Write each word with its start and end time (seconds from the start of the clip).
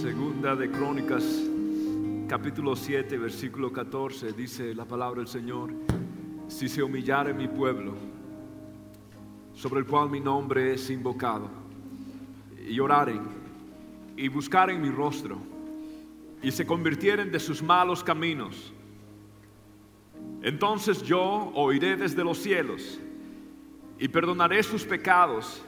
Segunda 0.00 0.56
de 0.56 0.70
Crónicas, 0.70 1.22
capítulo 2.26 2.74
7, 2.74 3.18
versículo 3.18 3.70
14, 3.70 4.32
dice 4.32 4.74
la 4.74 4.86
palabra 4.86 5.18
del 5.18 5.28
Señor, 5.28 5.74
si 6.48 6.70
se 6.70 6.82
humillare 6.82 7.34
mi 7.34 7.48
pueblo, 7.48 7.92
sobre 9.52 9.80
el 9.80 9.86
cual 9.86 10.08
mi 10.08 10.18
nombre 10.18 10.72
es 10.72 10.88
invocado, 10.88 11.50
y 12.66 12.80
oraren 12.80 13.20
y 14.16 14.28
buscaren 14.28 14.80
mi 14.80 14.88
rostro, 14.88 15.36
y 16.42 16.50
se 16.50 16.64
convirtieren 16.64 17.30
de 17.30 17.38
sus 17.38 17.62
malos 17.62 18.02
caminos, 18.02 18.72
entonces 20.40 21.02
yo 21.02 21.52
oiré 21.54 21.98
desde 21.98 22.24
los 22.24 22.38
cielos 22.38 22.98
y 23.98 24.08
perdonaré 24.08 24.62
sus 24.62 24.82
pecados 24.82 25.60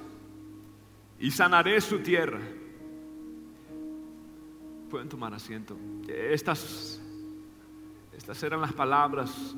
y 1.20 1.30
sanaré 1.30 1.78
su 1.82 1.98
tierra. 1.98 2.40
Pueden 4.92 5.08
tomar 5.08 5.32
asiento. 5.32 5.74
Estas, 6.06 7.00
estas 8.14 8.42
eran 8.42 8.60
las 8.60 8.74
palabras 8.74 9.56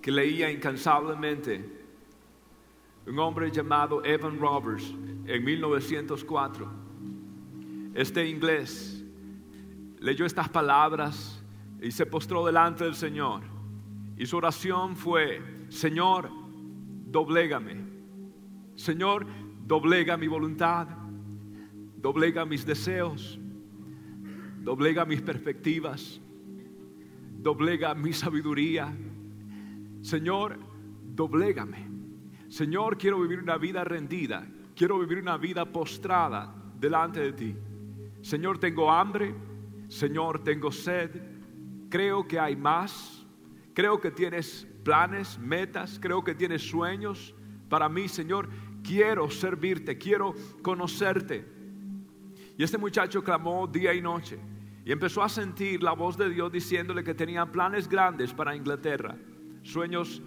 que 0.00 0.10
leía 0.10 0.50
incansablemente 0.50 1.84
un 3.06 3.18
hombre 3.18 3.50
llamado 3.50 4.02
Evan 4.02 4.38
Roberts 4.38 4.94
en 5.26 5.44
1904. 5.44 6.70
Este 7.92 8.26
inglés 8.26 9.04
leyó 9.98 10.24
estas 10.24 10.48
palabras 10.48 11.44
y 11.82 11.90
se 11.90 12.06
postró 12.06 12.46
delante 12.46 12.84
del 12.84 12.94
Señor. 12.94 13.42
Y 14.16 14.24
su 14.24 14.38
oración 14.38 14.96
fue, 14.96 15.66
Señor, 15.68 16.30
doblégame. 17.10 17.76
Señor, 18.74 19.26
doblega 19.66 20.16
mi 20.16 20.28
voluntad, 20.28 20.88
doblega 21.98 22.46
mis 22.46 22.64
deseos, 22.64 23.38
doblega 24.66 25.04
mis 25.04 25.22
perspectivas, 25.22 26.20
doblega 27.38 27.94
mi 27.94 28.12
sabiduría. 28.12 28.92
Señor, 30.00 30.58
doblégame. 31.14 31.88
Señor, 32.48 32.98
quiero 32.98 33.20
vivir 33.20 33.38
una 33.38 33.58
vida 33.58 33.84
rendida, 33.84 34.44
quiero 34.74 34.98
vivir 34.98 35.18
una 35.18 35.36
vida 35.36 35.64
postrada 35.66 36.52
delante 36.80 37.20
de 37.20 37.32
ti. 37.32 37.56
Señor, 38.22 38.58
tengo 38.58 38.90
hambre, 38.90 39.36
Señor, 39.86 40.42
tengo 40.42 40.72
sed, 40.72 41.12
creo 41.88 42.26
que 42.26 42.40
hay 42.40 42.56
más, 42.56 43.24
creo 43.72 44.00
que 44.00 44.10
tienes 44.10 44.66
planes, 44.82 45.38
metas, 45.38 46.00
creo 46.02 46.24
que 46.24 46.34
tienes 46.34 46.68
sueños 46.68 47.36
para 47.68 47.88
mí, 47.88 48.08
Señor. 48.08 48.48
Quiero 48.82 49.30
servirte, 49.30 49.96
quiero 49.96 50.34
conocerte. 50.60 51.46
Y 52.58 52.64
este 52.64 52.78
muchacho 52.78 53.22
clamó 53.22 53.68
día 53.68 53.94
y 53.94 54.02
noche 54.02 54.40
y 54.86 54.92
empezó 54.92 55.22
a 55.22 55.28
sentir 55.28 55.82
la 55.82 55.92
voz 55.92 56.16
de 56.16 56.30
Dios 56.30 56.50
diciéndole 56.50 57.04
que 57.04 57.12
tenía 57.12 57.44
planes 57.44 57.88
grandes 57.88 58.32
para 58.32 58.56
Inglaterra, 58.56 59.16
sueños, 59.62 60.22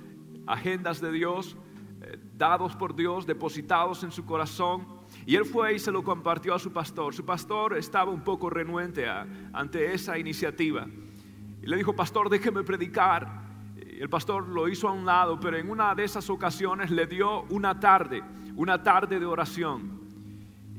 agendas 0.45 1.02
de 1.02 1.11
Dios, 1.11 1.57
eh, 2.02 2.19
dados 2.38 2.75
por 2.75 2.95
Dios, 2.95 3.25
depositados 3.25 4.03
en 4.03 4.11
su 4.11 4.23
corazón. 4.23 4.85
Y 5.25 5.35
él 5.35 5.45
fue 5.45 5.73
y 5.73 5.80
se 5.80 5.91
lo 5.91 6.03
compartió 6.03 6.53
a 6.53 6.59
su 6.59 6.71
pastor. 6.71 7.15
Su 7.15 7.25
pastor 7.25 7.75
estaba 7.75 8.11
un 8.11 8.21
poco 8.21 8.52
renuente 8.52 9.07
ante 9.53 9.93
esa 9.93 10.19
iniciativa. 10.19 10.85
Y 11.63 11.65
le 11.65 11.77
dijo, 11.77 11.95
pastor, 11.95 12.30
déjeme 12.30 12.61
predicar. 12.61 13.41
El 13.77 14.09
pastor 14.09 14.47
lo 14.47 14.67
hizo 14.67 14.87
a 14.87 14.91
un 14.91 15.05
lado, 15.05 15.39
pero 15.39 15.57
en 15.57 15.69
una 15.69 15.95
de 15.95 16.03
esas 16.03 16.30
ocasiones 16.30 16.91
le 16.91 17.07
dio 17.07 17.43
una 17.49 17.80
tarde 17.80 18.21
una 18.59 18.83
tarde 18.83 19.21
de 19.21 19.25
oración. 19.25 20.02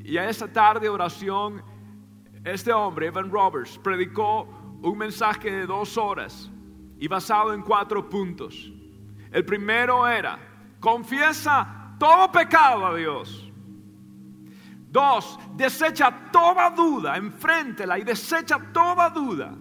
Y 0.04 0.18
a 0.18 0.28
esa 0.28 0.52
tarde 0.52 0.80
de 0.80 0.88
oración, 0.90 1.62
este 2.44 2.72
hombre, 2.72 3.06
Evan 3.06 3.30
Roberts, 3.30 3.78
predicó 3.78 4.42
un 4.82 4.96
mensaje 4.96 5.50
de 5.50 5.66
dos 5.66 5.96
horas 5.96 6.50
y 6.98 7.08
basado 7.08 7.52
en 7.52 7.62
cuatro 7.62 8.08
puntos. 8.08 8.72
El 9.30 9.44
primero 9.44 10.06
era, 10.08 10.38
confiesa 10.80 11.94
todo 11.98 12.30
pecado 12.32 12.86
a 12.86 12.94
Dios. 12.94 13.50
Dos, 14.90 15.38
desecha 15.54 16.30
toda 16.32 16.70
duda, 16.70 17.16
enfréntela 17.16 17.98
y 17.98 18.02
desecha 18.02 18.58
toda 18.72 19.08
duda. 19.10 19.54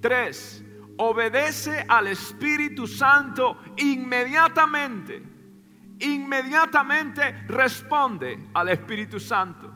Tres, 0.00 0.64
obedece 0.96 1.84
al 1.88 2.08
Espíritu 2.08 2.86
Santo 2.86 3.58
inmediatamente 3.76 5.38
inmediatamente 6.00 7.44
responde 7.48 8.48
al 8.54 8.68
Espíritu 8.68 9.18
Santo. 9.18 9.72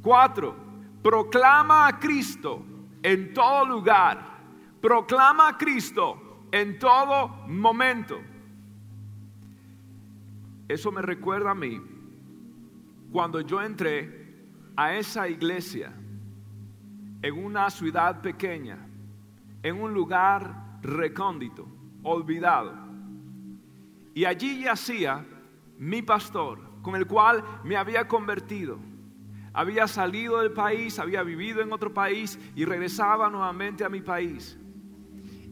Cuatro, 0.00 0.71
proclama 1.02 1.88
a 1.88 1.98
Cristo 1.98 2.64
en 3.02 3.34
todo 3.34 3.66
lugar. 3.66 4.38
Proclama 4.80 5.48
a 5.48 5.58
Cristo 5.58 6.46
en 6.50 6.78
todo 6.78 7.28
momento. 7.48 8.20
Eso 10.68 10.90
me 10.92 11.02
recuerda 11.02 11.50
a 11.50 11.54
mí 11.54 11.80
cuando 13.10 13.40
yo 13.40 13.60
entré 13.60 14.22
a 14.76 14.94
esa 14.94 15.28
iglesia 15.28 15.92
en 17.20 17.44
una 17.44 17.70
ciudad 17.70 18.20
pequeña, 18.20 18.78
en 19.62 19.80
un 19.80 19.92
lugar 19.92 20.78
recóndito, 20.82 21.68
olvidado. 22.02 22.74
Y 24.14 24.24
allí 24.24 24.64
yacía 24.64 25.24
mi 25.78 26.02
pastor, 26.02 26.58
con 26.82 26.96
el 26.96 27.06
cual 27.06 27.44
me 27.64 27.76
había 27.76 28.08
convertido. 28.08 28.78
Había 29.54 29.86
salido 29.86 30.40
del 30.40 30.52
país, 30.52 30.98
había 30.98 31.22
vivido 31.22 31.60
en 31.60 31.72
otro 31.72 31.92
país 31.92 32.38
y 32.54 32.64
regresaba 32.64 33.28
nuevamente 33.28 33.84
a 33.84 33.88
mi 33.88 34.00
país. 34.00 34.58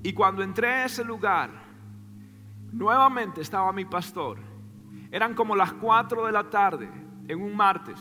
Y 0.02 0.12
cuando 0.14 0.42
entré 0.42 0.68
a 0.68 0.84
ese 0.86 1.04
lugar, 1.04 1.50
nuevamente 2.72 3.42
estaba 3.42 3.72
mi 3.72 3.84
pastor. 3.84 4.38
Eran 5.10 5.34
como 5.34 5.54
las 5.54 5.74
cuatro 5.74 6.24
de 6.24 6.32
la 6.32 6.48
tarde 6.48 6.88
en 7.28 7.42
un 7.42 7.54
martes. 7.54 7.98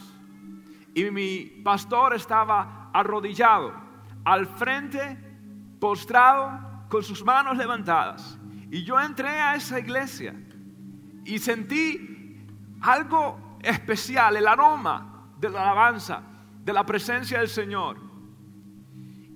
Y 0.94 1.12
mi 1.12 1.62
pastor 1.64 2.14
estaba 2.14 2.90
arrodillado 2.94 3.74
al 4.24 4.46
frente, 4.46 5.18
postrado, 5.80 6.68
con 6.88 7.04
sus 7.04 7.24
manos 7.24 7.58
levantadas. 7.58 8.40
Y 8.72 8.84
yo 8.84 9.00
entré 9.00 9.30
a 9.30 9.56
esa 9.56 9.80
iglesia 9.80 10.34
y 11.26 11.40
sentí 11.40 12.46
algo 12.82 13.58
especial, 13.62 14.38
el 14.38 14.48
aroma 14.48 15.09
de 15.40 15.50
la 15.50 15.62
alabanza, 15.64 16.22
de 16.64 16.74
la 16.74 16.86
presencia 16.86 17.40
del 17.40 17.50
Señor. 17.50 17.98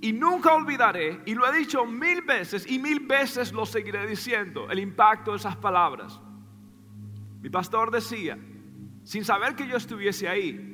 Y 0.01 0.11
nunca 0.11 0.53
olvidaré, 0.53 1.21
y 1.25 1.33
lo 1.33 1.47
he 1.47 1.57
dicho 1.57 1.85
mil 1.85 2.21
veces, 2.23 2.69
y 2.69 2.77
mil 2.77 2.99
veces 2.99 3.53
lo 3.53 3.65
seguiré 3.65 4.05
diciendo, 4.05 4.69
el 4.69 4.79
impacto 4.79 5.31
de 5.31 5.37
esas 5.37 5.55
palabras. 5.55 6.19
Mi 7.41 7.49
pastor 7.49 7.89
decía, 7.89 8.37
sin 9.03 9.23
saber 9.23 9.55
que 9.55 9.67
yo 9.67 9.77
estuviese 9.77 10.27
ahí, 10.27 10.69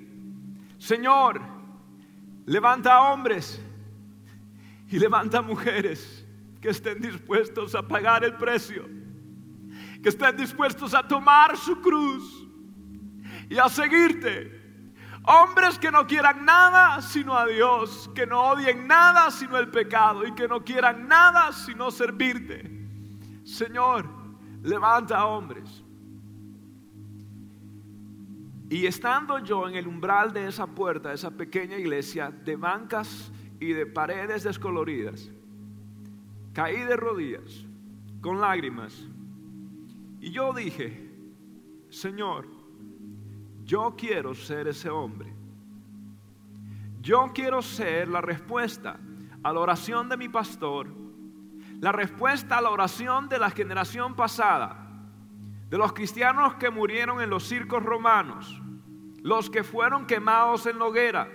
Señor, 0.79 1.41
levanta 2.45 3.01
hombres 3.01 3.61
y 4.87 4.97
levanta 4.97 5.41
mujeres 5.41 6.25
que 6.61 6.69
estén 6.69 6.99
dispuestos 6.99 7.75
a 7.75 7.87
pagar 7.87 8.23
el 8.23 8.35
precio, 8.35 8.87
que 10.01 10.09
estén 10.09 10.35
dispuestos 10.37 10.93
a 10.93 11.07
tomar 11.07 11.55
su 11.55 11.79
cruz 11.81 12.47
y 13.49 13.57
a 13.57 13.69
seguirte. 13.69 14.58
Hombres 15.31 15.77
que 15.77 15.91
no 15.91 16.07
quieran 16.07 16.43
nada 16.43 17.03
sino 17.03 17.37
a 17.37 17.45
Dios, 17.45 18.09
que 18.15 18.25
no 18.25 18.49
odien 18.49 18.87
nada 18.87 19.29
sino 19.29 19.59
el 19.59 19.69
pecado 19.69 20.25
y 20.25 20.33
que 20.33 20.47
no 20.47 20.63
quieran 20.63 21.07
nada 21.07 21.51
sino 21.53 21.91
servirte. 21.91 22.87
Señor, 23.43 24.09
levanta 24.63 25.27
hombres. 25.27 25.83
Y 28.71 28.87
estando 28.87 29.37
yo 29.37 29.69
en 29.69 29.75
el 29.75 29.87
umbral 29.87 30.33
de 30.33 30.47
esa 30.47 30.65
puerta, 30.65 31.09
de 31.09 31.15
esa 31.15 31.29
pequeña 31.29 31.77
iglesia, 31.77 32.31
de 32.31 32.55
bancas 32.55 33.31
y 33.59 33.73
de 33.73 33.85
paredes 33.85 34.41
descoloridas, 34.41 35.29
caí 36.53 36.79
de 36.79 36.97
rodillas, 36.97 37.67
con 38.19 38.41
lágrimas, 38.41 39.05
y 40.19 40.31
yo 40.31 40.53
dije, 40.53 41.07
Señor, 41.89 42.58
yo 43.69 43.93
quiero 43.95 44.33
ser 44.33 44.67
ese 44.67 44.89
hombre. 44.89 45.31
Yo 47.01 47.29
quiero 47.35 47.61
ser 47.61 48.07
la 48.07 48.19
respuesta 48.19 48.99
a 49.43 49.53
la 49.53 49.59
oración 49.59 50.09
de 50.09 50.17
mi 50.17 50.27
pastor, 50.27 50.87
la 51.79 51.91
respuesta 51.91 52.57
a 52.57 52.61
la 52.61 52.71
oración 52.71 53.29
de 53.29 53.37
la 53.37 53.51
generación 53.51 54.15
pasada, 54.15 54.87
de 55.69 55.77
los 55.77 55.93
cristianos 55.93 56.55
que 56.55 56.71
murieron 56.71 57.21
en 57.21 57.29
los 57.29 57.43
circos 57.43 57.83
romanos, 57.83 58.59
los 59.21 59.51
que 59.51 59.63
fueron 59.63 60.07
quemados 60.07 60.65
en 60.65 60.79
la 60.79 60.85
hoguera, 60.85 61.29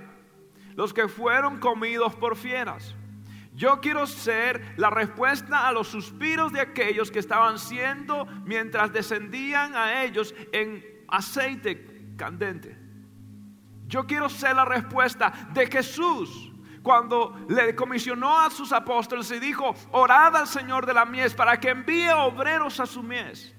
los 0.75 0.93
que 0.93 1.07
fueron 1.07 1.61
comidos 1.61 2.17
por 2.17 2.35
fieras. 2.35 2.97
Yo 3.55 3.81
quiero 3.81 4.09
ser 4.09 4.75
la 4.77 4.91
respuesta 4.91 5.69
a 5.69 5.73
los 5.73 5.87
suspiros 5.87 6.53
de 6.53 6.61
aquellos 6.61 7.13
que 7.13 7.21
estaban 7.21 7.61
siendo 7.61 8.27
mientras 8.45 8.93
descendían 8.93 9.77
a 9.77 10.03
ellos 10.03 10.35
en 10.51 10.85
aceite 11.07 11.94
candente. 12.16 12.78
Yo 13.87 14.06
quiero 14.06 14.28
ser 14.28 14.56
la 14.56 14.64
respuesta 14.64 15.32
de 15.52 15.66
Jesús 15.66 16.52
cuando 16.82 17.34
le 17.49 17.75
comisionó 17.75 18.38
a 18.38 18.50
sus 18.50 18.72
apóstoles 18.72 19.31
y 19.31 19.40
dijo, 19.40 19.75
orad 19.93 20.37
al 20.37 20.46
Señor 20.46 20.84
de 20.87 20.94
la 20.94 21.05
mies 21.05 21.34
para 21.34 21.58
que 21.58 21.70
envíe 21.70 22.11
obreros 22.11 22.78
a 22.81 22.87
su 22.87 23.02
mies. 23.02 23.55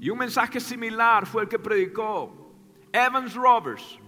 Y 0.00 0.10
un 0.10 0.18
mensaje 0.18 0.60
similar 0.60 1.26
fue 1.26 1.42
el 1.42 1.48
que 1.48 1.58
predicó 1.58 2.52
Evans 2.92 3.34
Roberts 3.34 3.98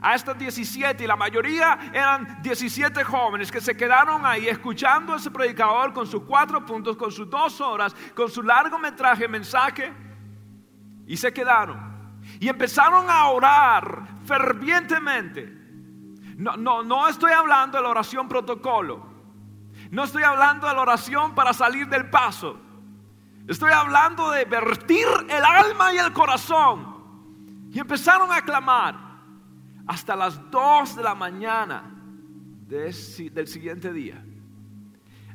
a 0.00 0.14
estas 0.14 0.38
17 0.38 1.02
y 1.02 1.06
la 1.06 1.16
mayoría 1.16 1.90
eran 1.92 2.40
17 2.42 3.02
jóvenes 3.04 3.50
que 3.50 3.60
se 3.60 3.76
quedaron 3.76 4.24
ahí 4.24 4.48
escuchando 4.48 5.12
a 5.12 5.16
ese 5.16 5.30
predicador 5.30 5.92
con 5.92 6.06
sus 6.06 6.22
cuatro 6.22 6.64
puntos, 6.64 6.96
con 6.96 7.10
sus 7.10 7.28
dos 7.28 7.60
horas, 7.60 7.94
con 8.14 8.30
su 8.30 8.42
largometraje 8.42 9.26
mensaje 9.28 9.92
y 11.06 11.16
se 11.16 11.32
quedaron. 11.32 11.97
Y 12.40 12.48
empezaron 12.48 13.10
a 13.10 13.26
orar 13.26 14.06
fervientemente. 14.24 15.46
No, 16.36 16.56
no, 16.56 16.82
no 16.84 17.08
estoy 17.08 17.32
hablando 17.32 17.78
de 17.78 17.82
la 17.82 17.90
oración 17.90 18.28
protocolo. 18.28 19.06
No 19.90 20.04
estoy 20.04 20.22
hablando 20.22 20.66
de 20.68 20.74
la 20.74 20.82
oración 20.82 21.34
para 21.34 21.52
salir 21.52 21.88
del 21.88 22.10
paso. 22.10 22.60
Estoy 23.48 23.72
hablando 23.72 24.30
de 24.30 24.44
vertir 24.44 25.06
el 25.28 25.44
alma 25.44 25.92
y 25.94 25.98
el 25.98 26.12
corazón. 26.12 26.98
Y 27.72 27.78
empezaron 27.78 28.30
a 28.30 28.42
clamar 28.42 28.94
hasta 29.86 30.14
las 30.14 30.50
2 30.50 30.96
de 30.96 31.02
la 31.02 31.14
mañana 31.14 31.82
del 32.68 32.92
siguiente 33.48 33.92
día. 33.92 34.22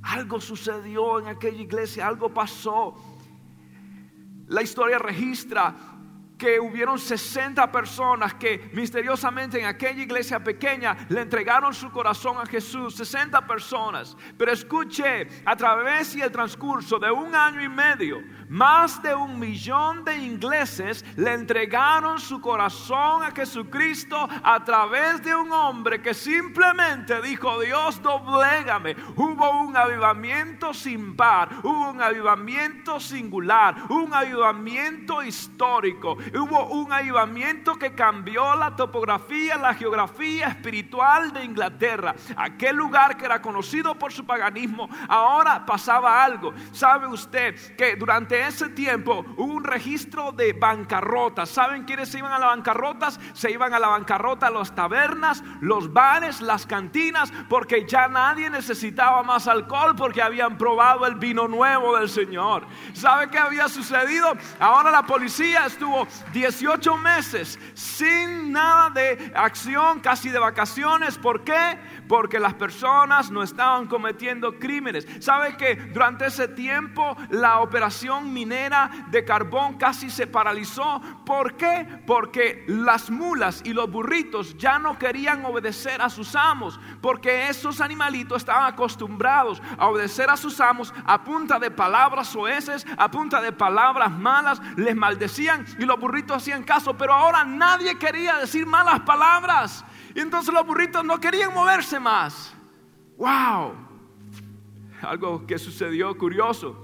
Algo 0.04 0.40
sucedió 0.40 1.20
en 1.20 1.28
aquella 1.28 1.62
iglesia, 1.62 2.08
algo 2.08 2.32
pasó. 2.34 2.96
La 4.48 4.62
historia 4.62 5.00
registra 5.00 5.74
que 6.44 6.60
hubieron 6.60 7.00
60 7.00 7.72
personas 7.72 8.34
que 8.34 8.70
misteriosamente 8.74 9.62
en 9.62 9.66
aquella 9.66 10.04
iglesia 10.04 10.44
pequeña 10.44 11.08
le 11.08 11.22
entregaron 11.22 11.74
su 11.74 11.90
corazón 11.90 12.36
a 12.38 12.46
Jesús, 12.46 12.96
60 12.96 13.48
personas. 13.48 14.18
Pero 14.38 14.52
escuche, 14.52 15.26
a 15.46 15.56
través 15.56 16.18
y 16.18 16.22
el 16.22 16.34
transcurso 16.34 17.00
de 17.00 17.10
un 17.10 17.34
año 17.34 17.64
y 17.64 17.70
medio, 17.70 18.22
más 18.50 19.02
de 19.02 19.16
un 19.16 19.40
millón 19.40 20.04
de 20.04 20.18
ingleses 20.18 21.06
le 21.16 21.34
entregaron 21.34 22.20
su 22.20 22.42
corazón 22.42 23.24
a 23.24 23.32
Jesucristo 23.32 24.28
a 24.44 24.64
través 24.66 25.24
de 25.24 25.34
un 25.34 25.50
hombre 25.50 26.02
que 26.02 26.14
simplemente 26.14 27.22
dijo, 27.22 27.62
Dios, 27.62 28.02
doblégame. 28.02 28.98
Hubo 29.16 29.62
un 29.62 29.78
avivamiento 29.78 30.74
sin 30.74 31.16
par, 31.16 31.50
hubo 31.64 31.92
un 31.92 32.02
avivamiento 32.02 33.00
singular, 33.00 33.76
un 33.90 34.14
avivamiento 34.14 35.24
histórico 35.24 36.18
hubo 36.34 36.66
un 36.68 36.92
avivamiento 36.92 37.76
que 37.76 37.94
cambió 37.94 38.56
la 38.56 38.76
topografía, 38.76 39.58
la 39.58 39.74
geografía 39.74 40.48
espiritual 40.48 41.32
de 41.34 41.44
Inglaterra. 41.44 42.16
Aquel 42.36 42.76
lugar 42.76 43.18
que 43.18 43.26
era 43.26 43.42
conocido 43.42 43.96
por 43.96 44.12
su 44.12 44.26
paganismo, 44.26 44.90
ahora 45.08 45.66
pasaba 45.66 46.24
algo. 46.24 46.54
¿Sabe 46.72 47.08
usted 47.08 47.76
que 47.76 47.96
durante 47.96 48.48
ese 48.48 48.70
tiempo 48.70 49.26
hubo 49.38 49.54
un 49.54 49.64
registro 49.64 50.32
de 50.32 50.54
bancarrotas? 50.54 51.50
¿Saben 51.50 51.84
quiénes 51.84 52.10
se 52.10 52.20
iban 52.20 52.32
a 52.32 52.40
las 52.40 52.50
bancarrotas? 52.50 53.20
Se 53.34 53.52
iban 53.52 53.74
a 53.74 53.80
la 53.80 53.88
bancarrota 53.88 54.50
las 54.50 54.74
tabernas, 54.74 55.44
los 55.62 55.92
bares, 55.92 56.42
las 56.42 56.66
cantinas, 56.66 57.32
porque 57.50 57.86
ya 57.88 58.08
nadie 58.08 58.50
necesitaba 58.50 59.24
más 59.24 59.48
alcohol 59.48 59.96
porque 59.96 60.22
habían 60.22 60.58
probado 60.58 61.06
el 61.06 61.16
vino 61.16 61.48
nuevo 61.48 61.98
del 61.98 62.10
Señor. 62.10 62.66
¿Sabe 62.94 63.30
qué 63.30 63.38
había 63.38 63.68
sucedido? 63.68 64.34
Ahora 64.60 64.92
la 64.92 65.04
policía 65.04 65.66
estuvo 65.66 66.08
18 66.34 66.98
meses 66.98 67.60
sin 67.74 68.52
nada 68.52 68.90
de 68.90 69.32
acción, 69.36 70.00
casi 70.00 70.30
de 70.30 70.40
vacaciones. 70.40 71.18
¿Por 71.18 71.44
qué? 71.44 71.78
Porque 72.08 72.40
las 72.40 72.54
personas 72.54 73.32
no 73.32 73.44
estaban 73.44 73.88
cometiendo 73.88 74.60
crímenes. 74.60 75.08
¿Sabe 75.20 75.58
que 75.58 75.76
durante 75.76 76.26
ese 76.26 76.48
tiempo 76.48 77.16
la 77.30 77.60
operación 77.60 78.34
minera 78.34 78.90
de 79.10 79.24
carbón 79.24 79.78
casi 79.78 80.10
se 80.10 80.28
paralizó? 80.28 81.02
¿Por 81.26 81.56
qué? 81.56 81.88
Porque 82.06 82.64
las 82.68 83.10
mulas 83.10 83.62
y 83.64 83.74
los 83.74 83.90
burritos 83.90 84.58
ya 84.58 84.80
no 84.80 84.98
querían 84.98 85.46
obedecer 85.46 86.02
a 86.02 86.10
sus 86.10 86.36
amos, 86.36 86.80
porque 87.02 87.48
esos 87.50 87.82
animalitos 87.82 88.40
estaban 88.40 88.72
acostumbrados 88.72 89.62
a 89.78 89.88
obedecer 89.88 90.30
a 90.30 90.38
sus 90.38 90.60
amos 90.60 90.94
a 91.06 91.24
punta 91.24 91.60
de 91.60 91.72
palabras 91.72 92.28
soeces, 92.28 92.86
a 92.98 93.10
punta 93.10 93.42
de 93.42 93.52
palabras 93.52 94.12
malas, 94.12 94.62
les 94.76 94.96
maldecían 94.96 95.66
y 95.80 95.86
los 95.86 96.00
burritos 96.04 96.36
hacían 96.38 96.64
caso, 96.64 96.98
pero 96.98 97.14
ahora 97.14 97.46
nadie 97.46 97.98
quería 97.98 98.38
decir 98.38 98.66
malas 98.66 99.00
palabras. 99.02 99.86
Y 100.14 100.20
entonces 100.20 100.54
los 100.54 100.66
burritos 100.68 101.04
no 101.06 101.18
querían 101.18 101.54
moverse 101.54 101.98
más. 101.98 102.54
¡Wow! 103.18 103.74
Algo 105.02 105.48
que 105.48 105.58
sucedió 105.58 106.16
curioso. 106.18 106.83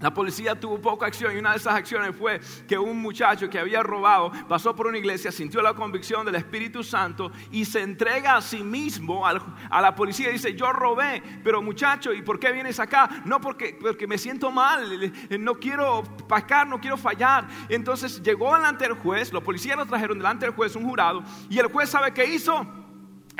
La 0.00 0.12
policía 0.14 0.58
tuvo 0.58 0.80
poca 0.80 1.06
acción 1.06 1.36
y 1.36 1.38
una 1.38 1.50
de 1.50 1.58
esas 1.58 1.74
acciones 1.74 2.16
fue 2.16 2.40
que 2.66 2.78
un 2.78 3.00
muchacho 3.02 3.50
que 3.50 3.58
había 3.58 3.82
robado 3.82 4.32
pasó 4.48 4.74
por 4.74 4.86
una 4.86 4.96
iglesia, 4.96 5.30
sintió 5.30 5.60
la 5.60 5.74
convicción 5.74 6.24
del 6.24 6.36
Espíritu 6.36 6.82
Santo 6.82 7.30
y 7.50 7.66
se 7.66 7.82
entrega 7.82 8.36
a 8.36 8.40
sí 8.40 8.62
mismo 8.62 9.26
a 9.26 9.80
la 9.80 9.94
policía 9.94 10.30
y 10.30 10.32
dice, 10.32 10.54
yo 10.54 10.72
robé, 10.72 11.22
pero 11.44 11.60
muchacho, 11.60 12.14
¿y 12.14 12.22
por 12.22 12.40
qué 12.40 12.50
vienes 12.50 12.80
acá? 12.80 13.22
No 13.26 13.42
porque, 13.42 13.76
porque 13.78 14.06
me 14.06 14.16
siento 14.16 14.50
mal, 14.50 15.12
no 15.38 15.54
quiero 15.56 16.02
pacar, 16.26 16.66
no 16.66 16.80
quiero 16.80 16.96
fallar. 16.96 17.46
Entonces 17.68 18.22
llegó 18.22 18.54
delante 18.54 18.84
del 18.84 18.94
juez, 18.94 19.32
los 19.32 19.42
policías 19.42 19.76
lo 19.76 19.84
trajeron 19.84 20.16
delante 20.16 20.46
del 20.46 20.54
juez, 20.54 20.74
un 20.76 20.88
jurado, 20.88 21.22
y 21.50 21.58
el 21.58 21.66
juez 21.66 21.90
sabe 21.90 22.14
qué 22.14 22.24
hizo 22.24 22.66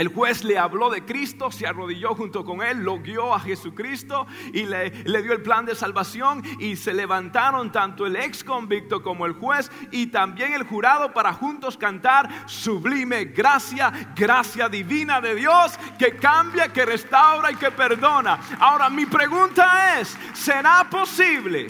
el 0.00 0.08
juez 0.08 0.44
le 0.44 0.56
habló 0.56 0.88
de 0.88 1.04
Cristo, 1.04 1.50
se 1.50 1.66
arrodilló 1.66 2.14
junto 2.14 2.42
con 2.42 2.62
él, 2.62 2.78
lo 2.78 3.00
guió 3.00 3.34
a 3.34 3.40
Jesucristo 3.40 4.26
y 4.50 4.62
le, 4.62 4.88
dio 4.88 5.34
el 5.34 5.42
plan 5.42 5.66
de 5.66 5.74
salvación 5.74 6.42
y 6.58 6.76
se 6.76 6.94
levantaron 6.94 7.70
tanto 7.70 8.06
el 8.06 8.16
ex 8.16 8.42
convicto 8.42 9.02
como 9.02 9.26
el 9.26 9.34
juez 9.34 9.70
y 9.90 10.06
también 10.06 10.54
el 10.54 10.62
jurado 10.62 11.12
para 11.12 11.34
juntos 11.34 11.76
cantar 11.76 12.30
sublime 12.46 13.26
gracia, 13.26 13.92
gracia 14.16 14.70
divina 14.70 15.20
de 15.20 15.34
Dios 15.34 15.78
que 15.98 16.16
cambia, 16.16 16.72
que 16.72 16.86
restaura 16.86 17.52
y 17.52 17.56
que 17.56 17.70
perdona. 17.70 18.40
Ahora 18.58 18.88
mi 18.88 19.04
pregunta 19.04 20.00
es, 20.00 20.16
¿será 20.32 20.88
posible 20.88 21.66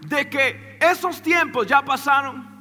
de 0.00 0.30
que 0.30 0.78
esos 0.80 1.20
tiempos 1.20 1.66
ya 1.66 1.82
pasaron? 1.82 2.56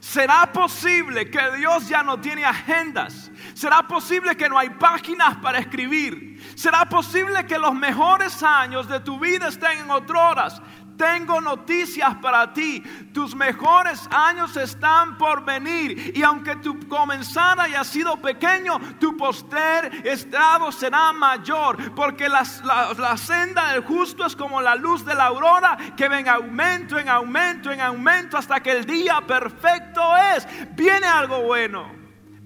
¿Será 0.00 0.52
posible 0.52 1.30
que 1.30 1.56
Dios 1.56 1.88
ya 1.88 2.02
no 2.02 2.20
tiene 2.20 2.44
agendas? 2.44 3.30
¿Será 3.58 3.82
posible 3.82 4.36
que 4.36 4.48
no 4.48 4.56
hay 4.56 4.70
páginas 4.70 5.36
para 5.38 5.58
escribir? 5.58 6.40
¿Será 6.54 6.88
posible 6.88 7.44
que 7.44 7.58
los 7.58 7.74
mejores 7.74 8.40
años 8.44 8.88
de 8.88 9.00
tu 9.00 9.18
vida 9.18 9.48
estén 9.48 9.78
en 9.80 9.90
horas? 9.90 10.62
Tengo 10.96 11.40
noticias 11.40 12.14
para 12.22 12.52
ti. 12.52 12.80
Tus 13.12 13.34
mejores 13.34 14.08
años 14.12 14.56
están 14.56 15.18
por 15.18 15.44
venir. 15.44 16.12
Y 16.14 16.22
aunque 16.22 16.54
tu 16.54 16.78
comenzar 16.86 17.58
haya 17.58 17.82
sido 17.82 18.16
pequeño, 18.22 18.78
tu 19.00 19.16
poster 19.16 20.06
estado 20.06 20.70
será 20.70 21.12
mayor. 21.12 21.92
Porque 21.96 22.28
la, 22.28 22.44
la 22.96 23.16
senda 23.16 23.72
del 23.72 23.82
justo 23.82 24.24
es 24.24 24.36
como 24.36 24.60
la 24.60 24.76
luz 24.76 25.04
de 25.04 25.16
la 25.16 25.26
aurora 25.26 25.76
que 25.96 26.08
ven 26.08 26.28
aumento, 26.28 26.96
en 26.96 27.08
aumento, 27.08 27.72
en 27.72 27.80
aumento 27.80 28.38
hasta 28.38 28.60
que 28.60 28.70
el 28.70 28.84
día 28.84 29.20
perfecto 29.26 30.00
es. 30.36 30.46
Viene 30.76 31.08
algo 31.08 31.42
bueno. 31.42 31.97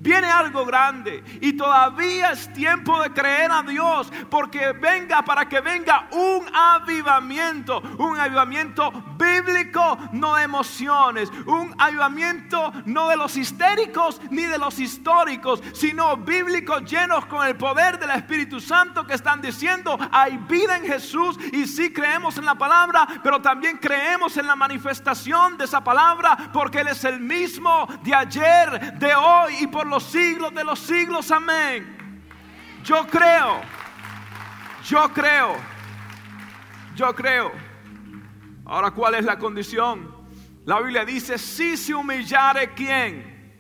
Viene 0.03 0.27
algo 0.27 0.67
grande. 0.67 1.23
Y 1.41 1.53
todavía 1.53 2.33
es 2.33 2.53
tiempo 2.53 3.01
de 3.01 3.13
creer 3.13 3.53
a 3.53 3.63
Dios 3.63 4.13
porque 4.29 4.73
venga 4.73 5.23
para 5.23 5.49
que 5.49 5.61
venga 5.61 6.09
un 6.11 6.45
avivamiento, 6.53 7.81
un 7.99 8.19
avivamiento 8.19 8.93
bíblico, 9.23 9.99
no 10.13 10.37
emociones, 10.37 11.31
un 11.47 11.75
avivamiento 11.79 12.73
no 12.87 13.09
de 13.09 13.17
los 13.17 13.37
histéricos 13.37 14.21
ni 14.31 14.43
de 14.43 14.59
los 14.59 14.79
históricos, 14.79 15.63
sino 15.73 16.17
bíblicos 16.17 16.83
llenos 16.91 17.27
con 17.27 17.47
el 17.47 17.57
poder 17.57 17.99
del 17.99 18.11
Espíritu 18.11 18.61
Santo 18.61 19.07
que 19.07 19.15
están 19.15 19.41
diciendo 19.41 19.99
hay 20.11 20.37
vida 20.49 20.77
en 20.77 20.85
Jesús 20.85 21.39
y 21.53 21.67
sí 21.67 21.93
creemos 21.93 22.37
en 22.39 22.45
la 22.45 22.55
palabra, 22.55 23.07
pero 23.23 23.41
también 23.41 23.79
creemos 23.79 24.37
en 24.37 24.47
la 24.47 24.57
manifestación 24.57 25.57
de 25.57 25.65
esa 25.65 25.83
palabra 25.83 26.51
porque 26.53 26.81
Él 26.81 26.89
es 26.89 27.05
el 27.05 27.21
mismo 27.21 27.87
de 28.03 28.15
ayer, 28.15 28.95
de 28.99 29.15
hoy 29.15 29.57
y 29.61 29.67
por 29.67 29.87
los 29.87 30.03
siglos 30.05 30.53
de 30.55 30.65
los 30.65 30.79
siglos. 30.79 31.31
Amén. 31.31 31.99
Yo 32.85 33.07
creo, 33.07 33.61
yo 34.85 35.09
creo, 35.13 35.57
yo 36.97 37.15
creo. 37.15 37.72
Ahora, 38.73 38.91
¿cuál 38.91 39.17
es 39.17 39.27
la 39.27 39.39
condición? 39.39 40.11
La 40.65 40.81
Biblia 40.81 41.05
dice, 41.05 41.37
si 41.37 41.77
se 41.77 41.95
humillare 41.95 42.73
quién? 42.73 43.53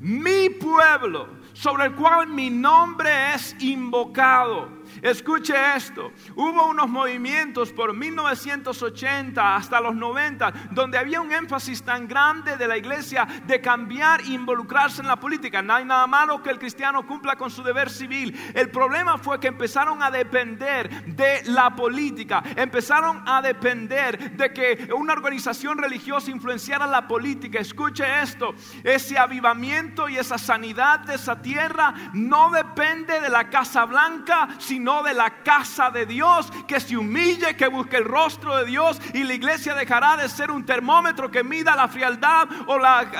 Mi 0.00 0.48
pueblo, 0.48 1.28
sobre 1.52 1.84
el 1.84 1.94
cual 1.94 2.28
mi 2.28 2.48
nombre 2.48 3.34
es 3.34 3.54
invocado 3.60 4.70
Escuche 5.02 5.54
esto, 5.76 6.12
hubo 6.36 6.68
unos 6.68 6.88
movimientos 6.88 7.72
por 7.72 7.94
1980 7.94 9.56
hasta 9.56 9.80
los 9.80 9.94
90 9.94 10.52
donde 10.70 10.98
había 10.98 11.20
un 11.20 11.32
énfasis 11.32 11.82
tan 11.82 12.06
grande 12.06 12.56
de 12.56 12.68
la 12.68 12.76
iglesia 12.76 13.26
de 13.46 13.60
cambiar 13.60 14.20
e 14.20 14.28
involucrarse 14.28 15.02
en 15.02 15.08
la 15.08 15.16
política. 15.16 15.62
No 15.62 15.74
hay 15.74 15.84
nada 15.84 16.06
malo 16.06 16.42
que 16.42 16.50
el 16.50 16.58
cristiano 16.58 17.06
cumpla 17.06 17.36
con 17.36 17.50
su 17.50 17.62
deber 17.62 17.90
civil. 17.90 18.34
El 18.54 18.70
problema 18.70 19.18
fue 19.18 19.40
que 19.40 19.48
empezaron 19.48 20.02
a 20.02 20.10
depender 20.10 21.04
de 21.06 21.42
la 21.46 21.74
política, 21.74 22.42
empezaron 22.56 23.22
a 23.26 23.42
depender 23.42 24.32
de 24.32 24.52
que 24.52 24.88
una 24.94 25.12
organización 25.12 25.78
religiosa 25.78 26.30
influenciara 26.30 26.86
la 26.86 27.06
política. 27.06 27.58
Escuche 27.58 28.04
esto, 28.22 28.54
ese 28.82 29.18
avivamiento 29.18 30.08
y 30.08 30.16
esa 30.16 30.38
sanidad 30.38 31.00
de 31.00 31.14
esa 31.14 31.40
tierra 31.40 31.94
no 32.12 32.50
depende 32.50 33.20
de 33.20 33.28
la 33.28 33.48
Casa 33.48 33.84
Blanca, 33.84 34.48
sino 34.58 34.83
de 34.84 35.14
la 35.14 35.42
casa 35.42 35.90
de 35.90 36.04
Dios, 36.04 36.50
que 36.68 36.78
se 36.78 36.96
humille, 36.96 37.56
que 37.56 37.68
busque 37.68 37.96
el 37.96 38.04
rostro 38.04 38.56
de 38.56 38.66
Dios 38.66 39.00
y 39.14 39.24
la 39.24 39.32
iglesia 39.32 39.74
dejará 39.74 40.16
de 40.16 40.28
ser 40.28 40.50
un 40.50 40.66
termómetro 40.66 41.30
que 41.30 41.42
mida 41.42 41.74
la 41.74 41.88
frialdad 41.88 42.48
o, 42.66 42.78
la, 42.78 43.10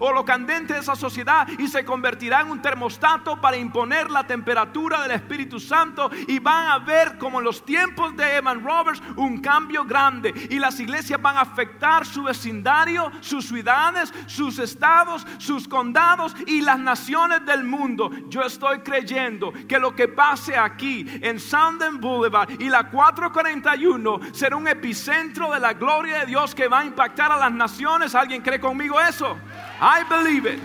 o, 0.00 0.12
lo, 0.12 0.24
candente 0.24 0.74
de 0.74 0.80
esa 0.80 0.94
sociedad 0.94 1.48
y 1.58 1.66
se 1.68 1.84
convertirá 1.84 2.42
en 2.42 2.50
un 2.50 2.60
termostato 2.60 3.40
para 3.40 3.56
imponer 3.56 4.10
la 4.10 4.26
temperatura 4.26 5.02
del 5.02 5.12
Espíritu 5.12 5.58
Santo 5.58 6.10
y 6.26 6.38
van 6.38 6.68
a 6.68 6.78
ver 6.78 7.16
como 7.16 7.38
en 7.38 7.44
los 7.44 7.64
tiempos 7.64 8.14
de 8.14 8.36
Evan 8.36 8.62
Roberts 8.62 9.02
un 9.16 9.40
cambio 9.40 9.84
grande 9.84 10.34
y 10.50 10.58
las 10.58 10.78
iglesias 10.78 11.20
van 11.22 11.38
a 11.38 11.42
afectar 11.42 12.04
su 12.04 12.24
vecindario, 12.24 13.10
sus 13.20 13.46
ciudades, 13.48 14.12
sus 14.26 14.58
estados, 14.58 15.26
sus 15.38 15.66
condados 15.66 16.36
y 16.46 16.60
las 16.60 16.78
naciones 16.78 17.46
del 17.46 17.64
mundo. 17.64 18.10
Yo 18.28 18.42
estoy 18.42 18.80
creyendo 18.80 19.52
que 19.66 19.78
lo 19.78 19.94
que 19.94 20.08
pase 20.08 20.56
aquí 20.58 20.97
en 21.22 21.38
Sanden 21.38 22.00
Boulevard 22.00 22.50
y 22.58 22.68
la 22.68 22.88
441 22.90 24.20
será 24.32 24.56
un 24.56 24.68
epicentro 24.68 25.52
de 25.52 25.60
la 25.60 25.72
gloria 25.74 26.20
de 26.20 26.26
Dios 26.26 26.54
que 26.54 26.68
va 26.68 26.80
a 26.80 26.84
impactar 26.84 27.32
a 27.32 27.36
las 27.36 27.52
naciones. 27.52 28.14
¿Alguien 28.14 28.42
cree 28.42 28.60
conmigo 28.60 29.00
eso? 29.00 29.36
I 29.80 30.04
believe 30.08 30.54
it. 30.54 30.60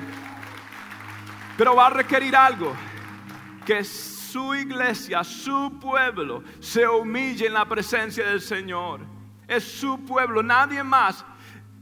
Pero 1.58 1.76
va 1.76 1.88
a 1.88 1.90
requerir 1.90 2.36
algo. 2.36 2.76
Que 3.66 3.84
su 3.84 4.54
iglesia, 4.56 5.24
su 5.24 5.80
pueblo, 5.80 6.44
se 6.60 6.88
humille 6.88 7.48
en 7.48 7.54
la 7.54 7.66
presencia 7.66 8.26
del 8.26 8.42
Señor. 8.42 9.02
Es 9.48 9.64
su 9.64 10.04
pueblo, 10.04 10.42
nadie 10.42 10.84
más 10.84 11.24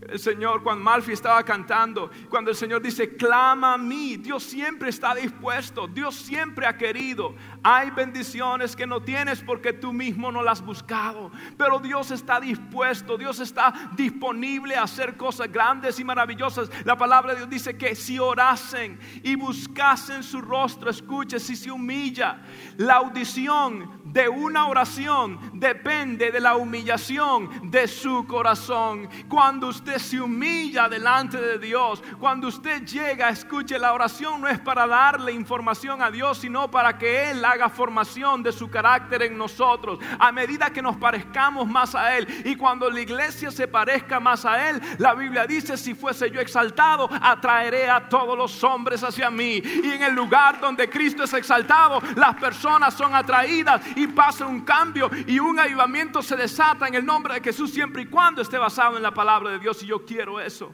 el 0.10 0.20
Señor, 0.20 0.64
cuando 0.64 0.84
Malfi 0.84 1.12
estaba 1.12 1.44
cantando, 1.44 2.10
cuando 2.30 2.50
el 2.50 2.58
Señor 2.58 2.82
dice, 2.82 3.16
clama 3.16 3.74
a 3.74 3.78
mí, 3.78 4.18
Dios 4.18 4.44
siempre 4.44 4.90
está 4.90 5.14
dispuesto, 5.14 5.88
Dios 5.88 6.16
siempre 6.16 6.66
ha 6.66 6.76
querido. 6.76 7.36
Hay 7.64 7.92
bendiciones 7.92 8.76
que 8.76 8.88
no 8.88 9.02
tienes 9.02 9.42
porque 9.42 9.74
tú 9.74 9.94
mismo 9.94 10.32
no 10.32 10.42
las 10.42 10.60
has 10.60 10.66
buscado, 10.66 11.32
pero 11.58 11.80
Dios 11.80 12.12
está 12.12 12.40
dispuesto, 12.40 13.18
Dios 13.18 13.40
está 13.40 13.74
disponible 13.96 14.76
a 14.76 14.84
hacer 14.84 15.16
cosas 15.16 15.52
grandes 15.52 16.00
y 16.00 16.04
maravillosas. 16.04 16.70
La 16.84 16.98
palabra 16.98 17.34
de 17.34 17.40
Dios 17.40 17.50
dice 17.50 17.78
que 17.78 17.96
si 17.96 18.20
orasen 18.20 19.00
y 19.24 19.36
buscasen 19.36 20.24
su 20.24 20.42
rostro, 20.42 20.90
escuche, 20.90 21.40
si 21.40 21.56
se 21.56 21.72
humilla, 21.72 22.42
la 22.78 22.96
audición 22.96 24.02
de 24.04 24.28
una 24.28 24.68
oración 24.68 25.40
depende 25.54 26.32
de 26.32 26.40
la 26.40 26.56
humillación 26.56 27.72
de 27.72 27.88
su 27.88 28.26
corazón. 28.28 29.08
Cuando 29.30 29.68
usted 29.68 29.91
se 30.00 30.20
humilla 30.20 30.88
delante 30.90 31.40
de 31.40 31.58
Dios, 31.58 32.04
cuando 32.20 32.48
usted 32.48 32.84
llega, 32.86 33.30
escuche, 33.30 33.78
la 33.78 33.94
oración 33.94 34.42
no 34.42 34.48
es 34.48 34.60
para 34.60 34.88
darle 34.88 35.32
información 35.32 36.02
a 36.02 36.12
Dios, 36.12 36.40
sino 36.40 36.70
para 36.70 36.98
que 36.98 37.32
Él 37.32 37.44
haga 37.44 37.70
formación 37.70 38.44
de 38.44 38.52
su 38.52 38.70
carácter 38.70 39.24
en 39.24 39.38
nosotros. 39.38 40.00
A 40.20 40.32
medida 40.32 40.72
que 40.72 40.82
nos 40.82 40.98
parezcamos 40.98 41.68
más 41.68 41.96
a 41.96 42.18
Él 42.18 42.28
y 42.46 42.56
cuando 42.56 42.90
la 42.90 43.02
iglesia 43.02 43.52
se 43.52 43.68
parezca 43.68 44.20
más 44.20 44.46
a 44.46 44.70
Él, 44.70 44.82
la 44.98 45.14
Biblia 45.14 45.46
dice, 45.46 45.78
si 45.78 45.94
fuese 45.94 46.30
yo 46.32 46.40
exaltado, 46.40 47.10
atraeré 47.22 47.90
a 47.90 48.08
todos 48.08 48.38
los 48.38 48.64
hombres 48.64 49.04
hacia 49.04 49.30
mí. 49.30 49.62
Y 49.64 49.92
en 49.92 50.04
el 50.04 50.14
lugar 50.14 50.60
donde 50.60 50.90
Cristo 50.90 51.24
es 51.24 51.34
exaltado, 51.34 52.02
las 52.16 52.36
personas 52.36 52.94
son 52.94 53.16
atraídas 53.16 53.82
y 53.96 54.08
pasa 54.08 54.46
un 54.46 54.62
cambio 54.62 55.10
y 55.28 55.40
un 55.40 55.60
avivamiento 55.60 56.22
se 56.22 56.36
desata 56.36 56.88
en 56.88 56.96
el 56.96 57.06
nombre 57.06 57.36
de 57.36 57.42
Jesús 57.42 57.72
siempre 57.72 58.04
y 58.04 58.06
cuando 58.06 58.42
esté 58.42 58.58
basado 58.58 58.98
en 58.98 59.04
la 59.04 59.12
palabra 59.12 59.52
de 59.52 59.60
Dios. 59.60 59.81
Y 59.84 59.88
yo 59.88 60.06
quiero 60.06 60.40
eso. 60.40 60.74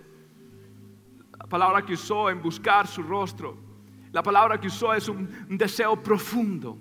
La 1.38 1.46
palabra 1.46 1.86
que 1.86 1.94
usó 1.94 2.30
en 2.30 2.42
buscar 2.42 2.88
su 2.88 3.04
rostro. 3.04 3.58
La 4.12 4.24
palabra 4.24 4.60
que 4.60 4.68
usó 4.68 4.94
es 4.94 5.08
un, 5.08 5.30
deseo 5.50 6.02
profundo 6.02 6.78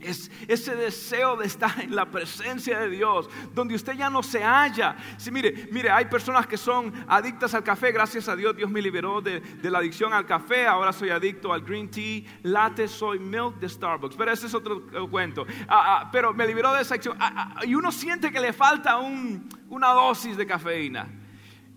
es 0.00 0.30
ese 0.46 0.76
deseo 0.76 1.36
de 1.36 1.46
estar 1.46 1.80
en 1.80 1.94
la 1.94 2.08
presencia 2.08 2.78
de 2.78 2.88
Dios, 2.88 3.28
donde 3.52 3.74
usted 3.74 3.94
ya 3.94 4.08
no 4.08 4.22
se 4.22 4.42
halla. 4.42 4.96
Sí, 5.16 5.30
mire, 5.30 5.68
mire, 5.72 5.90
hay 5.90 6.04
personas 6.04 6.46
que 6.46 6.56
son 6.56 6.92
adictas 7.08 7.54
al 7.54 7.64
café, 7.64 7.90
gracias 7.90 8.28
a 8.28 8.36
Dios, 8.36 8.56
Dios 8.56 8.70
me 8.70 8.80
liberó 8.80 9.20
de, 9.20 9.42
la 9.62 9.78
adicción 9.78 10.12
al 10.12 10.24
café, 10.24 10.66
ahora 10.66 10.92
soy 10.92 11.10
adicto 11.10 11.52
al 11.52 11.62
green 11.62 11.90
tea, 11.90 12.22
latte, 12.42 12.86
soy 12.86 13.18
milk 13.18 13.58
de 13.58 13.68
Starbucks, 13.68 14.16
pero 14.16 14.32
ese 14.32 14.46
es 14.46 14.54
otro 14.54 14.86
cuento. 15.10 15.44
Ah, 15.68 16.02
ah, 16.02 16.08
pero 16.12 16.32
me 16.32 16.46
liberó 16.46 16.72
de 16.74 16.82
esa 16.82 16.94
adicción. 16.94 17.16
Ah, 17.18 17.60
y 17.64 17.74
uno 17.74 17.90
siente 17.90 18.30
que 18.30 18.40
le 18.40 18.52
falta 18.52 18.98
una 18.98 19.88
dosis 19.88 20.36
de 20.36 20.46
cafeína. 20.46 21.08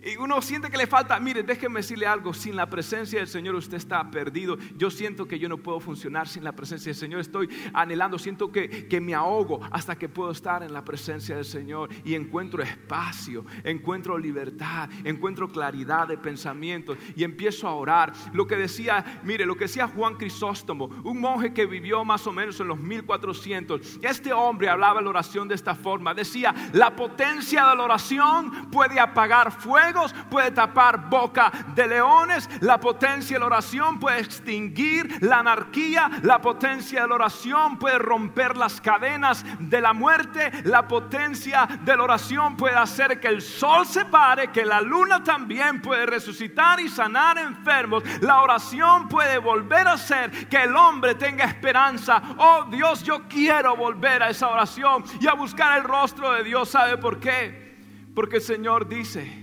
Y 0.04 0.16
uno 0.16 0.42
siente 0.42 0.68
que 0.68 0.76
le 0.76 0.88
falta, 0.88 1.18
mire, 1.20 1.44
déjeme 1.44 1.78
decirle 1.78 2.08
algo, 2.08 2.34
sin 2.34 2.56
la 2.56 2.68
presencia 2.68 3.20
del 3.20 3.28
Señor 3.28 3.54
usted 3.54 3.76
está 3.76 4.10
perdido. 4.10 4.58
Yo 4.76 4.90
siento 4.90 5.26
que 5.26 5.38
yo 5.38 5.48
no 5.48 5.58
puedo 5.58 5.78
funcionar 5.78 6.26
sin 6.26 6.42
la 6.42 6.50
presencia 6.52 6.90
del 6.90 6.98
Señor. 6.98 7.20
Estoy 7.20 7.48
anhelando, 7.72 8.18
siento 8.18 8.50
que, 8.50 8.88
que 8.88 9.00
me 9.00 9.14
ahogo 9.14 9.60
hasta 9.70 9.96
que 9.96 10.08
puedo 10.08 10.32
estar 10.32 10.64
en 10.64 10.72
la 10.72 10.84
presencia 10.84 11.36
del 11.36 11.44
Señor 11.44 11.88
y 12.04 12.16
encuentro 12.16 12.64
espacio, 12.64 13.46
encuentro 13.62 14.18
libertad, 14.18 14.90
encuentro 15.04 15.48
claridad 15.48 16.08
de 16.08 16.18
pensamientos 16.18 16.98
y 17.14 17.22
empiezo 17.22 17.68
a 17.68 17.74
orar. 17.74 18.12
Lo 18.32 18.48
que 18.48 18.56
decía, 18.56 19.20
mire, 19.22 19.46
lo 19.46 19.54
que 19.54 19.66
decía 19.66 19.86
Juan 19.86 20.16
Crisóstomo, 20.16 20.86
un 21.04 21.20
monje 21.20 21.54
que 21.54 21.64
vivió 21.64 22.04
más 22.04 22.26
o 22.26 22.32
menos 22.32 22.58
en 22.58 22.66
los 22.66 22.78
1400. 22.78 24.00
Este 24.02 24.32
hombre 24.32 24.68
hablaba 24.68 25.00
la 25.00 25.10
oración 25.10 25.46
de 25.46 25.54
esta 25.54 25.76
forma. 25.76 26.12
Decía, 26.12 26.52
la 26.72 26.96
potencia 26.96 27.68
de 27.68 27.76
la 27.76 27.84
oración 27.84 28.68
puede 28.72 28.98
apagar 28.98 29.52
fuego 29.52 29.91
puede 30.30 30.50
tapar 30.50 31.08
boca 31.08 31.50
de 31.74 31.86
leones, 31.86 32.48
la 32.60 32.78
potencia 32.78 33.36
de 33.36 33.40
la 33.40 33.46
oración 33.46 33.98
puede 33.98 34.20
extinguir 34.20 35.22
la 35.22 35.38
anarquía, 35.38 36.10
la 36.22 36.40
potencia 36.40 37.02
de 37.02 37.08
la 37.08 37.14
oración 37.14 37.78
puede 37.78 37.98
romper 37.98 38.56
las 38.56 38.80
cadenas 38.80 39.44
de 39.58 39.80
la 39.80 39.92
muerte, 39.92 40.50
la 40.64 40.86
potencia 40.86 41.68
de 41.82 41.96
la 41.96 42.02
oración 42.02 42.56
puede 42.56 42.76
hacer 42.76 43.20
que 43.20 43.28
el 43.28 43.42
sol 43.42 43.86
se 43.86 44.04
pare, 44.04 44.50
que 44.50 44.64
la 44.64 44.80
luna 44.80 45.22
también 45.22 45.80
puede 45.82 46.06
resucitar 46.06 46.80
y 46.80 46.88
sanar 46.88 47.38
enfermos, 47.38 48.02
la 48.20 48.40
oración 48.40 49.08
puede 49.08 49.38
volver 49.38 49.88
a 49.88 49.92
hacer 49.92 50.48
que 50.48 50.62
el 50.62 50.74
hombre 50.76 51.14
tenga 51.14 51.44
esperanza. 51.44 52.22
Oh 52.38 52.64
Dios, 52.70 53.02
yo 53.02 53.28
quiero 53.28 53.76
volver 53.76 54.22
a 54.22 54.30
esa 54.30 54.48
oración 54.48 55.04
y 55.20 55.26
a 55.26 55.34
buscar 55.34 55.78
el 55.78 55.84
rostro 55.84 56.32
de 56.32 56.44
Dios. 56.44 56.68
¿Sabe 56.70 56.96
por 56.96 57.20
qué? 57.20 57.76
Porque 58.14 58.36
el 58.36 58.42
Señor 58.42 58.88
dice, 58.88 59.41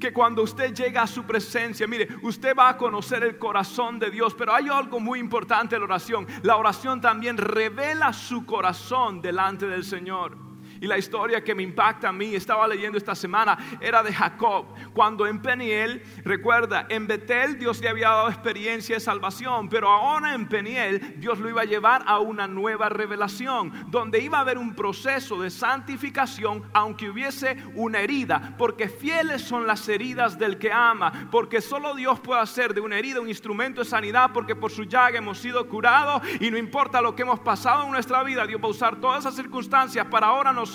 que 0.00 0.12
cuando 0.12 0.42
usted 0.42 0.74
llega 0.74 1.02
a 1.02 1.06
su 1.06 1.22
presencia, 1.24 1.86
mire, 1.86 2.08
usted 2.22 2.56
va 2.56 2.70
a 2.70 2.76
conocer 2.76 3.22
el 3.22 3.38
corazón 3.38 3.98
de 3.98 4.10
Dios, 4.10 4.34
pero 4.34 4.52
hay 4.52 4.68
algo 4.68 4.98
muy 4.98 5.20
importante 5.20 5.76
en 5.76 5.82
la 5.82 5.86
oración. 5.86 6.26
La 6.42 6.56
oración 6.56 7.00
también 7.00 7.36
revela 7.36 8.12
su 8.12 8.44
corazón 8.44 9.20
delante 9.20 9.66
del 9.66 9.84
Señor. 9.84 10.49
Y 10.80 10.86
la 10.86 10.96
historia 10.96 11.44
que 11.44 11.54
me 11.54 11.62
impacta 11.62 12.08
a 12.08 12.12
mí, 12.12 12.34
estaba 12.34 12.66
leyendo 12.66 12.96
esta 12.96 13.14
semana, 13.14 13.58
era 13.80 14.02
de 14.02 14.14
Jacob. 14.14 14.66
Cuando 14.94 15.26
en 15.26 15.42
Peniel, 15.42 16.02
recuerda, 16.24 16.86
en 16.88 17.06
Betel 17.06 17.58
Dios 17.58 17.80
le 17.80 17.88
había 17.90 18.08
dado 18.08 18.28
experiencia 18.28 18.94
de 18.94 19.00
salvación, 19.00 19.68
pero 19.68 19.90
ahora 19.90 20.34
en 20.34 20.48
Peniel 20.48 21.20
Dios 21.20 21.38
lo 21.38 21.50
iba 21.50 21.62
a 21.62 21.66
llevar 21.66 22.02
a 22.06 22.18
una 22.18 22.46
nueva 22.46 22.88
revelación, 22.88 23.72
donde 23.88 24.20
iba 24.20 24.38
a 24.38 24.40
haber 24.40 24.56
un 24.56 24.74
proceso 24.74 25.42
de 25.42 25.50
santificación, 25.50 26.62
aunque 26.72 27.10
hubiese 27.10 27.58
una 27.74 28.00
herida, 28.00 28.54
porque 28.56 28.88
fieles 28.88 29.42
son 29.42 29.66
las 29.66 29.86
heridas 29.86 30.38
del 30.38 30.58
que 30.58 30.72
ama, 30.72 31.28
porque 31.30 31.60
solo 31.60 31.94
Dios 31.94 32.20
puede 32.20 32.40
hacer 32.40 32.72
de 32.72 32.80
una 32.80 32.98
herida 32.98 33.20
un 33.20 33.28
instrumento 33.28 33.82
de 33.82 33.86
sanidad, 33.86 34.30
porque 34.32 34.56
por 34.56 34.70
su 34.70 34.84
llaga 34.84 35.18
hemos 35.18 35.38
sido 35.38 35.68
curados 35.68 36.22
y 36.40 36.50
no 36.50 36.56
importa 36.56 37.02
lo 37.02 37.14
que 37.14 37.22
hemos 37.22 37.40
pasado 37.40 37.84
en 37.84 37.90
nuestra 37.90 38.22
vida, 38.22 38.46
Dios 38.46 38.62
va 38.62 38.68
a 38.68 38.70
usar 38.70 38.96
todas 38.98 39.20
esas 39.20 39.36
circunstancias 39.36 40.06
para 40.06 40.28
ahora 40.28 40.52
nos 40.52 40.69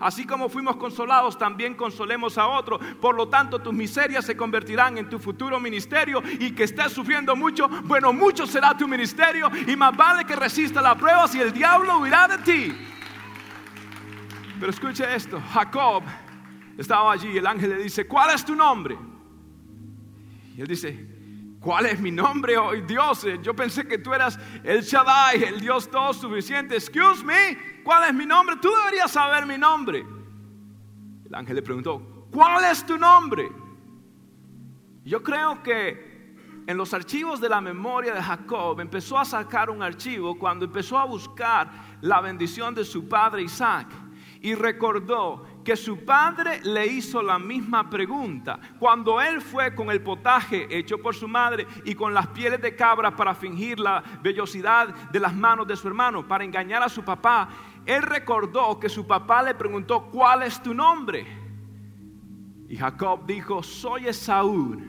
Así 0.00 0.26
como 0.26 0.48
fuimos 0.48 0.76
consolados, 0.76 1.38
también 1.38 1.74
consolemos 1.74 2.38
a 2.38 2.46
otros. 2.46 2.80
Por 3.00 3.14
lo 3.14 3.28
tanto, 3.28 3.58
tus 3.58 3.72
miserias 3.72 4.24
se 4.24 4.36
convertirán 4.36 4.98
en 4.98 5.08
tu 5.08 5.18
futuro 5.18 5.58
ministerio 5.58 6.22
y 6.38 6.52
que 6.52 6.64
estés 6.64 6.92
sufriendo 6.92 7.34
mucho, 7.36 7.68
bueno, 7.84 8.12
mucho 8.12 8.46
será 8.46 8.76
tu 8.76 8.86
ministerio 8.86 9.50
y 9.66 9.76
más 9.76 9.96
vale 9.96 10.24
que 10.24 10.36
resista 10.36 10.80
la 10.80 10.94
prueba 10.94 11.26
si 11.28 11.40
el 11.40 11.52
diablo 11.52 11.98
huirá 11.98 12.28
de 12.28 12.38
ti. 12.38 12.74
Pero 14.58 14.70
escuche 14.70 15.14
esto, 15.14 15.40
Jacob 15.52 16.02
estaba 16.76 17.12
allí, 17.12 17.36
el 17.36 17.46
ángel 17.46 17.70
le 17.70 17.82
dice, 17.82 18.06
¿cuál 18.06 18.34
es 18.34 18.44
tu 18.44 18.54
nombre? 18.54 18.96
Y 20.56 20.60
él 20.60 20.66
dice, 20.66 21.09
¿Cuál 21.60 21.86
es 21.86 22.00
mi 22.00 22.10
nombre, 22.10 22.56
oh 22.56 22.72
Dios? 22.72 23.26
Yo 23.42 23.54
pensé 23.54 23.86
que 23.86 23.98
tú 23.98 24.14
eras 24.14 24.38
el 24.64 24.80
Shaddai, 24.80 25.44
el 25.44 25.60
Dios 25.60 25.90
todo 25.90 26.14
suficiente. 26.14 26.74
Excuse 26.74 27.22
me, 27.22 27.82
¿cuál 27.84 28.08
es 28.08 28.14
mi 28.14 28.24
nombre? 28.24 28.56
Tú 28.56 28.70
deberías 28.74 29.10
saber 29.10 29.44
mi 29.44 29.58
nombre. 29.58 30.06
El 31.26 31.34
ángel 31.34 31.56
le 31.56 31.62
preguntó, 31.62 32.26
¿cuál 32.32 32.64
es 32.64 32.84
tu 32.86 32.96
nombre? 32.96 33.52
Yo 35.04 35.22
creo 35.22 35.62
que 35.62 36.34
en 36.66 36.76
los 36.78 36.94
archivos 36.94 37.40
de 37.40 37.50
la 37.50 37.60
memoria 37.60 38.14
de 38.14 38.22
Jacob 38.22 38.80
empezó 38.80 39.18
a 39.18 39.24
sacar 39.26 39.68
un 39.68 39.82
archivo 39.82 40.38
cuando 40.38 40.64
empezó 40.64 40.98
a 40.98 41.04
buscar 41.04 41.70
la 42.00 42.22
bendición 42.22 42.74
de 42.74 42.84
su 42.84 43.06
padre 43.06 43.42
Isaac 43.42 43.88
y 44.42 44.54
recordó 44.54 45.44
que 45.64 45.76
su 45.76 46.04
padre 46.04 46.60
le 46.64 46.86
hizo 46.86 47.22
la 47.22 47.38
misma 47.38 47.90
pregunta 47.90 48.58
cuando 48.78 49.20
él 49.20 49.42
fue 49.42 49.74
con 49.74 49.90
el 49.90 50.02
potaje 50.02 50.66
hecho 50.76 50.98
por 50.98 51.14
su 51.14 51.28
madre 51.28 51.66
y 51.84 51.94
con 51.94 52.14
las 52.14 52.28
pieles 52.28 52.60
de 52.62 52.74
cabra 52.74 53.14
para 53.14 53.34
fingir 53.34 53.78
la 53.78 54.02
vellosidad 54.22 54.88
de 55.10 55.20
las 55.20 55.34
manos 55.34 55.66
de 55.66 55.76
su 55.76 55.88
hermano, 55.88 56.26
para 56.26 56.44
engañar 56.44 56.82
a 56.82 56.88
su 56.88 57.02
papá. 57.02 57.48
Él 57.84 58.02
recordó 58.02 58.78
que 58.80 58.88
su 58.88 59.06
papá 59.06 59.42
le 59.42 59.54
preguntó, 59.54 60.04
¿cuál 60.10 60.42
es 60.42 60.62
tu 60.62 60.72
nombre? 60.72 61.26
Y 62.68 62.76
Jacob 62.76 63.26
dijo, 63.26 63.62
soy 63.62 64.06
Esaú. 64.06 64.80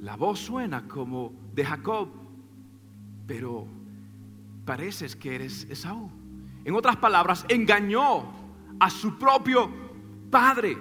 La 0.00 0.16
voz 0.16 0.40
suena 0.40 0.86
como 0.88 1.32
de 1.54 1.64
Jacob, 1.64 2.08
pero 3.26 3.66
pareces 4.66 5.16
que 5.16 5.36
eres 5.36 5.64
Esaú. 5.70 6.10
En 6.64 6.74
otras 6.74 6.96
palabras, 6.96 7.46
engañó 7.48 8.41
a 8.82 8.90
su 8.90 9.16
propio 9.16 9.72
padre. 10.28 10.76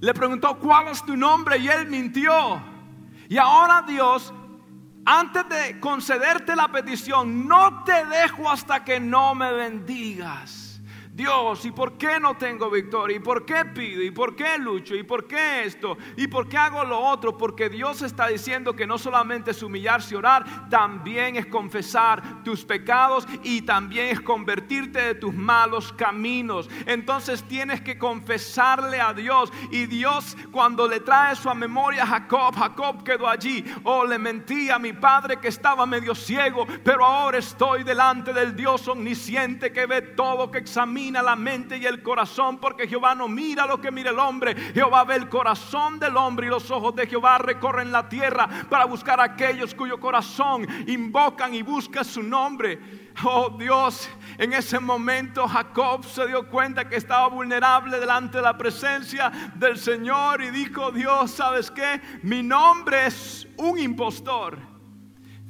Le 0.00 0.12
preguntó, 0.12 0.58
¿cuál 0.58 0.88
es 0.88 1.02
tu 1.02 1.16
nombre? 1.16 1.56
Y 1.56 1.66
él 1.66 1.86
mintió. 1.86 2.62
Y 3.26 3.38
ahora 3.38 3.82
Dios, 3.88 4.34
antes 5.06 5.48
de 5.48 5.80
concederte 5.80 6.54
la 6.54 6.68
petición, 6.68 7.48
no 7.48 7.84
te 7.84 8.04
dejo 8.04 8.50
hasta 8.50 8.84
que 8.84 9.00
no 9.00 9.34
me 9.34 9.50
bendigas. 9.50 10.59
Dios, 11.20 11.66
¿y 11.66 11.70
por 11.70 11.98
qué 11.98 12.18
no 12.18 12.34
tengo 12.38 12.70
victoria? 12.70 13.18
¿Y 13.18 13.20
por 13.20 13.44
qué 13.44 13.66
pido? 13.66 14.02
¿Y 14.02 14.10
por 14.10 14.34
qué 14.34 14.56
lucho? 14.56 14.94
¿Y 14.94 15.02
por 15.02 15.26
qué 15.26 15.64
esto? 15.64 15.98
¿Y 16.16 16.28
por 16.28 16.48
qué 16.48 16.56
hago 16.56 16.82
lo 16.82 16.98
otro? 16.98 17.36
Porque 17.36 17.68
Dios 17.68 18.00
está 18.00 18.28
diciendo 18.28 18.74
que 18.74 18.86
no 18.86 18.96
solamente 18.96 19.50
es 19.50 19.62
humillarse 19.62 20.14
y 20.14 20.16
orar, 20.16 20.70
también 20.70 21.36
es 21.36 21.44
confesar 21.44 22.42
tus 22.42 22.64
pecados 22.64 23.28
y 23.42 23.60
también 23.60 24.06
es 24.06 24.20
convertirte 24.22 25.02
de 25.02 25.14
tus 25.14 25.34
malos 25.34 25.92
caminos. 25.92 26.70
Entonces 26.86 27.42
tienes 27.42 27.82
que 27.82 27.98
confesarle 27.98 28.98
a 28.98 29.12
Dios. 29.12 29.52
Y 29.70 29.84
Dios 29.88 30.38
cuando 30.50 30.88
le 30.88 31.00
trae 31.00 31.36
su 31.36 31.54
memoria 31.54 32.04
a 32.04 32.06
Jacob, 32.06 32.56
Jacob 32.56 33.04
quedó 33.04 33.28
allí. 33.28 33.62
Oh, 33.82 34.06
le 34.06 34.16
mentí 34.16 34.70
a 34.70 34.78
mi 34.78 34.94
padre 34.94 35.36
que 35.38 35.48
estaba 35.48 35.84
medio 35.84 36.14
ciego, 36.14 36.66
pero 36.82 37.04
ahora 37.04 37.36
estoy 37.36 37.84
delante 37.84 38.32
del 38.32 38.56
Dios 38.56 38.88
omnisciente 38.88 39.70
que 39.70 39.84
ve 39.84 40.00
todo, 40.00 40.50
que 40.50 40.56
examina 40.56 41.09
la 41.10 41.36
mente 41.36 41.78
y 41.78 41.86
el 41.86 42.02
corazón, 42.02 42.58
porque 42.58 42.86
Jehová 42.86 43.14
no 43.14 43.28
mira 43.28 43.66
lo 43.66 43.80
que 43.80 43.90
mira 43.90 44.10
el 44.10 44.18
hombre. 44.18 44.54
Jehová 44.72 45.04
ve 45.04 45.16
el 45.16 45.28
corazón 45.28 45.98
del 45.98 46.16
hombre 46.16 46.46
y 46.46 46.50
los 46.50 46.70
ojos 46.70 46.94
de 46.94 47.06
Jehová 47.06 47.38
recorren 47.38 47.90
la 47.90 48.08
tierra 48.08 48.48
para 48.68 48.84
buscar 48.84 49.20
a 49.20 49.24
aquellos 49.24 49.74
cuyo 49.74 49.98
corazón 49.98 50.66
invocan 50.86 51.54
y 51.54 51.62
buscan 51.62 52.04
su 52.04 52.22
nombre. 52.22 52.78
Oh 53.24 53.50
Dios, 53.58 54.08
en 54.38 54.52
ese 54.52 54.78
momento 54.78 55.46
Jacob 55.46 56.04
se 56.04 56.26
dio 56.26 56.48
cuenta 56.48 56.88
que 56.88 56.96
estaba 56.96 57.28
vulnerable 57.28 57.98
delante 57.98 58.38
de 58.38 58.44
la 58.44 58.56
presencia 58.56 59.30
del 59.56 59.76
Señor 59.76 60.42
y 60.42 60.50
dijo, 60.50 60.90
Dios, 60.90 61.32
¿sabes 61.32 61.70
qué? 61.70 62.00
Mi 62.22 62.42
nombre 62.42 63.06
es 63.06 63.46
un 63.56 63.78
impostor. 63.78 64.70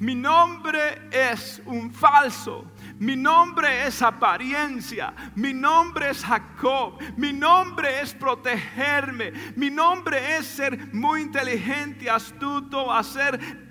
Mi 0.00 0.14
nombre 0.14 1.08
es 1.10 1.60
un 1.66 1.92
falso. 1.92 2.64
Mi 3.00 3.16
nombre 3.16 3.86
es 3.86 4.02
apariencia. 4.02 5.14
Mi 5.34 5.54
nombre 5.54 6.10
es 6.10 6.22
Jacob. 6.22 7.00
Mi 7.16 7.32
nombre 7.32 8.02
es 8.02 8.12
protegerme. 8.12 9.32
Mi 9.56 9.70
nombre 9.70 10.36
es 10.36 10.46
ser 10.46 10.92
muy 10.92 11.22
inteligente, 11.22 12.10
astuto, 12.10 12.92
hacer 12.92 13.69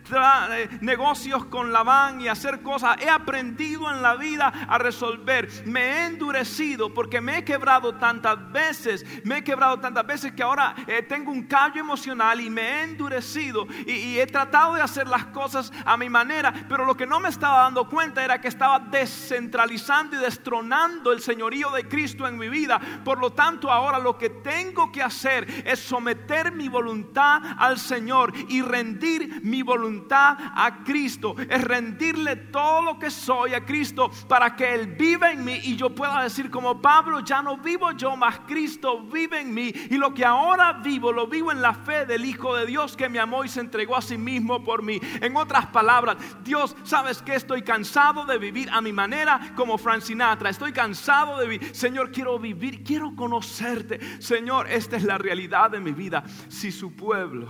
negocios 0.81 1.45
con 1.45 1.71
Labán 1.71 2.21
y 2.21 2.27
hacer 2.27 2.61
cosas. 2.61 2.97
He 3.01 3.09
aprendido 3.09 3.89
en 3.91 4.01
la 4.01 4.15
vida 4.15 4.47
a 4.47 4.77
resolver. 4.77 5.49
Me 5.65 5.81
he 5.81 6.05
endurecido 6.05 6.93
porque 6.93 7.21
me 7.21 7.39
he 7.39 7.43
quebrado 7.43 7.95
tantas 7.95 8.51
veces. 8.51 9.05
Me 9.23 9.37
he 9.37 9.43
quebrado 9.43 9.79
tantas 9.79 10.05
veces 10.05 10.31
que 10.33 10.43
ahora 10.43 10.75
eh, 10.87 11.03
tengo 11.03 11.31
un 11.31 11.43
callo 11.43 11.79
emocional 11.79 12.41
y 12.41 12.49
me 12.49 12.61
he 12.61 12.83
endurecido 12.83 13.67
y, 13.85 13.91
y 13.93 14.19
he 14.19 14.27
tratado 14.27 14.75
de 14.75 14.81
hacer 14.81 15.07
las 15.07 15.25
cosas 15.25 15.71
a 15.85 15.97
mi 15.97 16.09
manera. 16.09 16.53
Pero 16.67 16.85
lo 16.85 16.95
que 16.95 17.05
no 17.05 17.19
me 17.19 17.29
estaba 17.29 17.63
dando 17.63 17.87
cuenta 17.87 18.23
era 18.23 18.41
que 18.41 18.47
estaba 18.47 18.79
descentralizando 18.79 20.15
y 20.15 20.19
destronando 20.19 21.11
el 21.11 21.21
señorío 21.21 21.69
de 21.71 21.87
Cristo 21.87 22.27
en 22.27 22.37
mi 22.37 22.49
vida. 22.49 22.79
Por 23.03 23.19
lo 23.19 23.31
tanto, 23.31 23.71
ahora 23.71 23.99
lo 23.99 24.17
que 24.17 24.29
tengo 24.29 24.91
que 24.91 25.03
hacer 25.03 25.63
es 25.65 25.79
someter 25.79 26.51
mi 26.51 26.67
voluntad 26.67 27.41
al 27.57 27.77
Señor 27.77 28.33
y 28.47 28.61
rendir 28.61 29.41
mi 29.43 29.61
voluntad 29.61 29.98
a 30.09 30.83
Cristo, 30.85 31.35
es 31.37 31.63
rendirle 31.63 32.35
todo 32.35 32.81
lo 32.81 32.99
que 32.99 33.09
soy 33.09 33.53
a 33.53 33.65
Cristo 33.65 34.11
para 34.27 34.55
que 34.55 34.73
Él 34.73 34.87
viva 34.87 35.31
en 35.31 35.43
mí 35.43 35.59
y 35.63 35.75
yo 35.75 35.93
pueda 35.93 36.23
decir 36.23 36.49
como 36.49 36.81
Pablo, 36.81 37.19
ya 37.21 37.41
no 37.41 37.57
vivo 37.57 37.91
yo, 37.91 38.15
más 38.15 38.39
Cristo 38.47 39.01
vive 39.03 39.41
en 39.41 39.53
mí 39.53 39.73
y 39.89 39.97
lo 39.97 40.13
que 40.13 40.25
ahora 40.25 40.73
vivo 40.73 41.11
lo 41.11 41.27
vivo 41.27 41.51
en 41.51 41.61
la 41.61 41.73
fe 41.73 42.05
del 42.05 42.25
Hijo 42.25 42.55
de 42.55 42.65
Dios 42.65 42.95
que 42.95 43.09
me 43.09 43.19
amó 43.19 43.43
y 43.43 43.49
se 43.49 43.59
entregó 43.59 43.95
a 43.95 44.01
sí 44.01 44.17
mismo 44.17 44.63
por 44.63 44.83
mí. 44.83 44.99
En 45.21 45.35
otras 45.35 45.67
palabras, 45.67 46.17
Dios, 46.43 46.75
¿sabes 46.83 47.21
que 47.21 47.39
Estoy 47.39 47.61
cansado 47.63 48.25
de 48.25 48.37
vivir 48.37 48.69
a 48.69 48.81
mi 48.81 48.93
manera 48.93 49.53
como 49.55 49.77
Frank 49.77 50.01
Sinatra, 50.01 50.49
estoy 50.49 50.73
cansado 50.73 51.39
de 51.39 51.47
vivir, 51.47 51.73
Señor, 51.73 52.11
quiero 52.11 52.37
vivir, 52.37 52.83
quiero 52.83 53.15
conocerte. 53.15 53.99
Señor, 54.21 54.69
esta 54.69 54.97
es 54.97 55.03
la 55.03 55.17
realidad 55.17 55.71
de 55.71 55.79
mi 55.79 55.93
vida. 55.93 56.23
Si 56.49 56.71
su 56.71 56.95
pueblo 56.95 57.47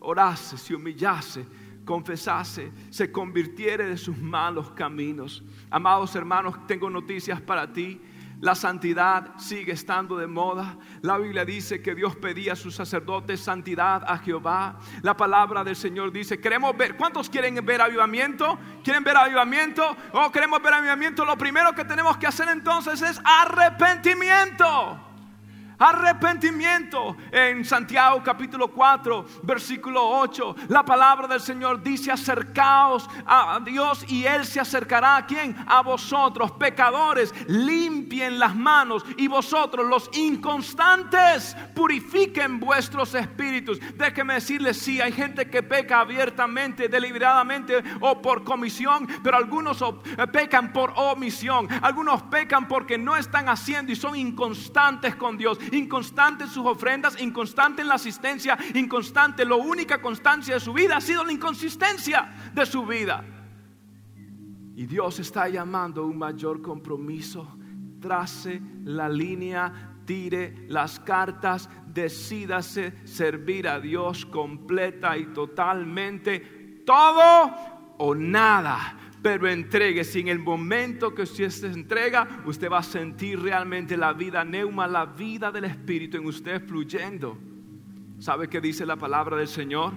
orase, 0.00 0.58
se 0.58 0.74
humillase, 0.74 1.46
confesase, 1.84 2.72
se 2.90 3.10
convirtiere 3.10 3.86
de 3.86 3.96
sus 3.96 4.16
malos 4.18 4.70
caminos. 4.72 5.42
Amados 5.70 6.14
hermanos, 6.14 6.66
tengo 6.66 6.90
noticias 6.90 7.40
para 7.40 7.72
ti. 7.72 8.00
La 8.40 8.56
santidad 8.56 9.38
sigue 9.38 9.70
estando 9.70 10.16
de 10.16 10.26
moda. 10.26 10.76
La 11.00 11.16
Biblia 11.16 11.44
dice 11.44 11.80
que 11.80 11.94
Dios 11.94 12.16
pedía 12.16 12.54
a 12.54 12.56
sus 12.56 12.74
sacerdotes 12.74 13.38
santidad 13.38 14.02
a 14.04 14.18
Jehová. 14.18 14.80
La 15.02 15.16
palabra 15.16 15.62
del 15.62 15.76
Señor 15.76 16.10
dice, 16.10 16.40
queremos 16.40 16.76
ver, 16.76 16.96
¿cuántos 16.96 17.30
quieren 17.30 17.64
ver 17.64 17.80
avivamiento? 17.80 18.58
¿Quieren 18.82 19.04
ver 19.04 19.16
avivamiento? 19.16 19.96
¿O 20.12 20.24
oh, 20.24 20.32
queremos 20.32 20.60
ver 20.60 20.74
avivamiento? 20.74 21.24
Lo 21.24 21.38
primero 21.38 21.72
que 21.72 21.84
tenemos 21.84 22.16
que 22.16 22.26
hacer 22.26 22.48
entonces 22.48 23.00
es 23.00 23.20
arrepentimiento. 23.24 25.11
Arrepentimiento. 25.82 27.16
En 27.32 27.64
Santiago 27.64 28.22
capítulo 28.22 28.68
4, 28.68 29.26
versículo 29.42 30.08
8, 30.20 30.54
la 30.68 30.84
palabra 30.84 31.26
del 31.26 31.40
Señor 31.40 31.82
dice, 31.82 32.12
acercaos 32.12 33.08
a 33.26 33.58
Dios 33.64 34.04
y 34.06 34.24
Él 34.24 34.44
se 34.44 34.60
acercará 34.60 35.16
a 35.16 35.26
quién? 35.26 35.56
A 35.66 35.82
vosotros, 35.82 36.52
pecadores, 36.52 37.34
limpien 37.48 38.38
las 38.38 38.54
manos 38.54 39.04
y 39.16 39.26
vosotros, 39.26 39.84
los 39.88 40.08
inconstantes, 40.16 41.56
purifiquen 41.74 42.60
vuestros 42.60 43.16
espíritus. 43.16 43.80
Déjeme 43.96 44.34
decirles, 44.34 44.76
sí, 44.76 45.00
hay 45.00 45.10
gente 45.10 45.50
que 45.50 45.64
peca 45.64 45.98
abiertamente, 45.98 46.88
deliberadamente 46.88 47.82
o 47.98 48.22
por 48.22 48.44
comisión, 48.44 49.08
pero 49.24 49.36
algunos 49.36 49.82
eh, 49.82 50.26
pecan 50.32 50.72
por 50.72 50.92
omisión, 50.94 51.66
algunos 51.82 52.22
pecan 52.24 52.68
porque 52.68 52.96
no 52.96 53.16
están 53.16 53.48
haciendo 53.48 53.90
y 53.90 53.96
son 53.96 54.14
inconstantes 54.14 55.16
con 55.16 55.36
Dios 55.36 55.58
inconstante 55.72 56.44
en 56.44 56.50
sus 56.50 56.66
ofrendas, 56.66 57.20
inconstante 57.20 57.82
en 57.82 57.88
la 57.88 57.94
asistencia, 57.94 58.58
inconstante. 58.74 59.44
La 59.44 59.56
única 59.56 60.00
constancia 60.00 60.54
de 60.54 60.60
su 60.60 60.72
vida 60.72 60.96
ha 60.96 61.00
sido 61.00 61.24
la 61.24 61.32
inconsistencia 61.32 62.32
de 62.54 62.66
su 62.66 62.84
vida. 62.86 63.24
Y 64.74 64.86
Dios 64.86 65.18
está 65.18 65.48
llamando 65.48 66.02
a 66.02 66.06
un 66.06 66.18
mayor 66.18 66.62
compromiso. 66.62 67.56
Trace 68.00 68.60
la 68.84 69.08
línea, 69.08 69.96
tire 70.04 70.66
las 70.68 70.98
cartas, 70.98 71.68
decídase 71.86 72.94
servir 73.04 73.68
a 73.68 73.78
Dios 73.78 74.26
completa 74.26 75.16
y 75.16 75.26
totalmente. 75.26 76.82
Todo 76.84 77.94
o 77.98 78.14
nada 78.14 79.01
pero 79.22 79.48
entregue. 79.48 80.04
Si 80.04 80.20
en 80.20 80.28
el 80.28 80.40
momento 80.40 81.14
que 81.14 81.22
usted 81.22 81.48
se 81.50 81.68
entrega, 81.68 82.42
usted 82.44 82.70
va 82.70 82.78
a 82.78 82.82
sentir 82.82 83.40
realmente 83.40 83.96
la 83.96 84.12
vida 84.12 84.44
neuma, 84.44 84.86
la 84.86 85.06
vida 85.06 85.52
del 85.52 85.64
Espíritu 85.64 86.16
en 86.16 86.26
usted 86.26 86.66
fluyendo. 86.66 87.38
¿Sabe 88.18 88.48
qué 88.48 88.60
dice 88.60 88.84
la 88.84 88.96
palabra 88.96 89.36
del 89.36 89.48
Señor? 89.48 89.92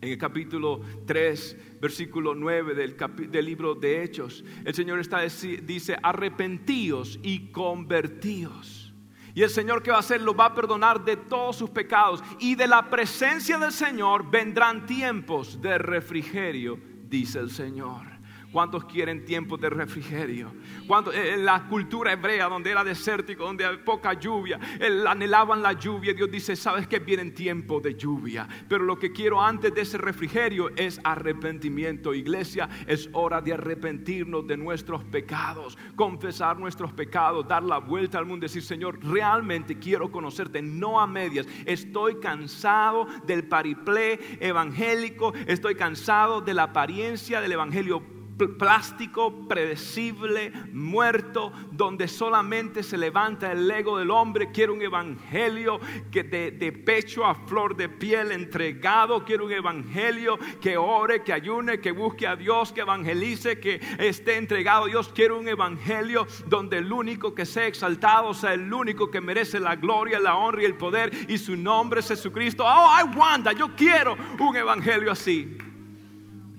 En 0.00 0.10
el 0.10 0.18
capítulo 0.18 0.80
3, 1.06 1.78
versículo 1.80 2.34
9 2.34 2.74
del, 2.74 2.96
del 3.30 3.44
libro 3.44 3.74
de 3.74 4.02
Hechos, 4.02 4.44
el 4.64 4.74
Señor 4.74 4.98
está, 5.00 5.20
dice, 5.20 5.96
arrepentíos 6.02 7.18
y 7.22 7.50
convertíos. 7.50 8.92
Y 9.34 9.42
el 9.42 9.50
Señor 9.50 9.82
que 9.82 9.90
va 9.90 9.96
a 9.96 10.00
hacer 10.00 10.20
lo 10.20 10.34
va 10.34 10.46
a 10.46 10.54
perdonar 10.54 11.04
de 11.04 11.16
todos 11.16 11.56
sus 11.56 11.70
pecados. 11.70 12.22
Y 12.38 12.54
de 12.54 12.68
la 12.68 12.88
presencia 12.88 13.58
del 13.58 13.72
Señor 13.72 14.30
vendrán 14.30 14.86
tiempos 14.86 15.60
de 15.60 15.78
refrigerio, 15.78 16.78
dice 17.08 17.40
el 17.40 17.50
Señor. 17.50 18.13
¿Cuántos 18.54 18.84
quieren 18.84 19.24
tiempos 19.24 19.60
de 19.60 19.68
refrigerio? 19.68 20.52
¿Cuántos, 20.86 21.12
eh, 21.12 21.34
en 21.34 21.44
la 21.44 21.66
cultura 21.66 22.12
hebrea, 22.12 22.48
donde 22.48 22.70
era 22.70 22.84
desértico, 22.84 23.42
donde 23.42 23.64
había 23.64 23.84
poca 23.84 24.12
lluvia, 24.12 24.60
anhelaban 25.08 25.60
la 25.60 25.72
lluvia. 25.72 26.14
Dios 26.14 26.30
dice, 26.30 26.54
sabes 26.54 26.86
que 26.86 27.00
vienen 27.00 27.34
tiempos 27.34 27.82
de 27.82 27.96
lluvia. 27.96 28.46
Pero 28.68 28.84
lo 28.84 28.96
que 28.96 29.10
quiero 29.10 29.42
antes 29.42 29.74
de 29.74 29.80
ese 29.80 29.98
refrigerio 29.98 30.70
es 30.76 31.00
arrepentimiento. 31.02 32.14
Iglesia, 32.14 32.68
es 32.86 33.10
hora 33.12 33.40
de 33.40 33.54
arrepentirnos 33.54 34.46
de 34.46 34.56
nuestros 34.56 35.02
pecados, 35.02 35.76
confesar 35.96 36.56
nuestros 36.56 36.92
pecados, 36.92 37.48
dar 37.48 37.64
la 37.64 37.78
vuelta 37.78 38.18
al 38.18 38.26
mundo, 38.26 38.44
decir, 38.44 38.62
Señor, 38.62 39.04
realmente 39.04 39.80
quiero 39.80 40.12
conocerte, 40.12 40.62
no 40.62 41.00
a 41.00 41.08
medias. 41.08 41.48
Estoy 41.66 42.20
cansado 42.20 43.08
del 43.26 43.48
pariplé 43.48 44.38
evangélico, 44.38 45.34
estoy 45.48 45.74
cansado 45.74 46.40
de 46.40 46.54
la 46.54 46.62
apariencia 46.62 47.40
del 47.40 47.50
evangelio 47.50 48.13
plástico, 48.36 49.46
predecible, 49.48 50.52
muerto, 50.72 51.52
donde 51.70 52.08
solamente 52.08 52.82
se 52.82 52.98
levanta 52.98 53.52
el 53.52 53.70
ego 53.70 53.98
del 53.98 54.10
hombre. 54.10 54.50
Quiero 54.50 54.74
un 54.74 54.82
evangelio 54.82 55.80
que 56.10 56.24
de, 56.24 56.72
pecho 56.72 57.24
a 57.24 57.34
flor 57.34 57.76
de 57.76 57.88
piel 57.88 58.32
entregado. 58.32 59.24
Quiero 59.24 59.46
un 59.46 59.52
evangelio 59.52 60.38
que 60.60 60.76
ore, 60.76 61.22
que 61.22 61.32
ayune, 61.32 61.80
que 61.80 61.92
busque 61.92 62.26
a 62.26 62.36
Dios, 62.36 62.72
que 62.72 62.80
evangelice, 62.80 63.60
que 63.60 63.80
esté 63.98 64.36
entregado 64.36 64.86
Dios. 64.86 65.10
Quiero 65.14 65.38
un 65.38 65.48
evangelio 65.48 66.26
donde 66.46 66.78
el 66.78 66.92
único 66.92 67.34
que 67.34 67.46
sea 67.46 67.66
exaltado 67.66 68.34
sea 68.34 68.54
el 68.54 68.72
único 68.72 69.10
que 69.10 69.20
merece 69.20 69.60
la 69.60 69.76
gloria, 69.76 70.18
la 70.18 70.36
honra 70.36 70.62
y 70.62 70.66
el 70.66 70.76
poder. 70.76 71.12
Y 71.28 71.38
su 71.38 71.56
nombre 71.56 72.00
es 72.00 72.08
Jesucristo. 72.08 72.64
Oh, 72.66 72.90
I 72.98 73.16
want 73.16 73.48
Yo 73.56 73.74
quiero 73.76 74.16
un 74.38 74.56
evangelio 74.56 75.12
así. 75.12 75.56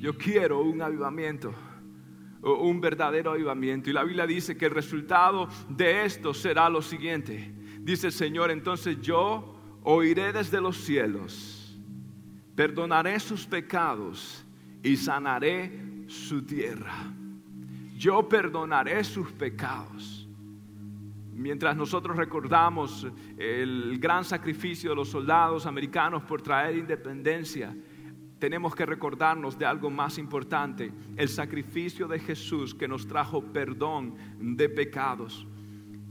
Yo 0.05 0.15
quiero 0.15 0.61
un 0.61 0.83
avivamiento 0.83 1.51
un 2.43 2.79
verdadero 2.79 3.31
avivamiento. 3.31 3.89
Y 3.89 3.93
la 3.93 4.03
Biblia 4.03 4.27
dice 4.27 4.55
que 4.55 4.65
el 4.65 4.71
resultado 4.71 5.49
de 5.67 6.05
esto 6.05 6.31
será 6.31 6.69
lo 6.69 6.83
siguiente. 6.83 7.51
Dice 7.79 8.05
el 8.05 8.13
Señor, 8.13 8.51
entonces 8.51 9.01
yo 9.01 9.55
oiré 9.81 10.31
desde 10.31 10.61
los 10.61 10.77
cielos, 10.77 11.75
perdonaré 12.55 13.19
sus 13.19 13.47
pecados 13.47 14.45
y 14.83 14.95
sanaré 14.95 15.71
su 16.05 16.43
tierra. 16.43 17.11
Yo 17.97 18.29
perdonaré 18.29 19.03
sus 19.03 19.31
pecados. 19.31 20.29
Mientras 21.33 21.75
nosotros 21.75 22.15
recordamos 22.15 23.07
el 23.39 23.97
gran 23.97 24.23
sacrificio 24.23 24.91
de 24.91 24.97
los 24.97 25.09
soldados 25.09 25.65
americanos 25.65 26.21
por 26.21 26.43
traer 26.43 26.77
independencia, 26.77 27.75
tenemos 28.39 28.75
que 28.75 28.85
recordarnos 28.85 29.57
de 29.57 29.65
algo 29.65 29.89
más 29.89 30.17
importante, 30.17 30.91
el 31.15 31.29
sacrificio 31.29 32.07
de 32.07 32.19
Jesús 32.19 32.75
que 32.75 32.87
nos 32.87 33.07
trajo 33.07 33.41
perdón 33.41 34.15
de 34.39 34.69
pecados. 34.69 35.47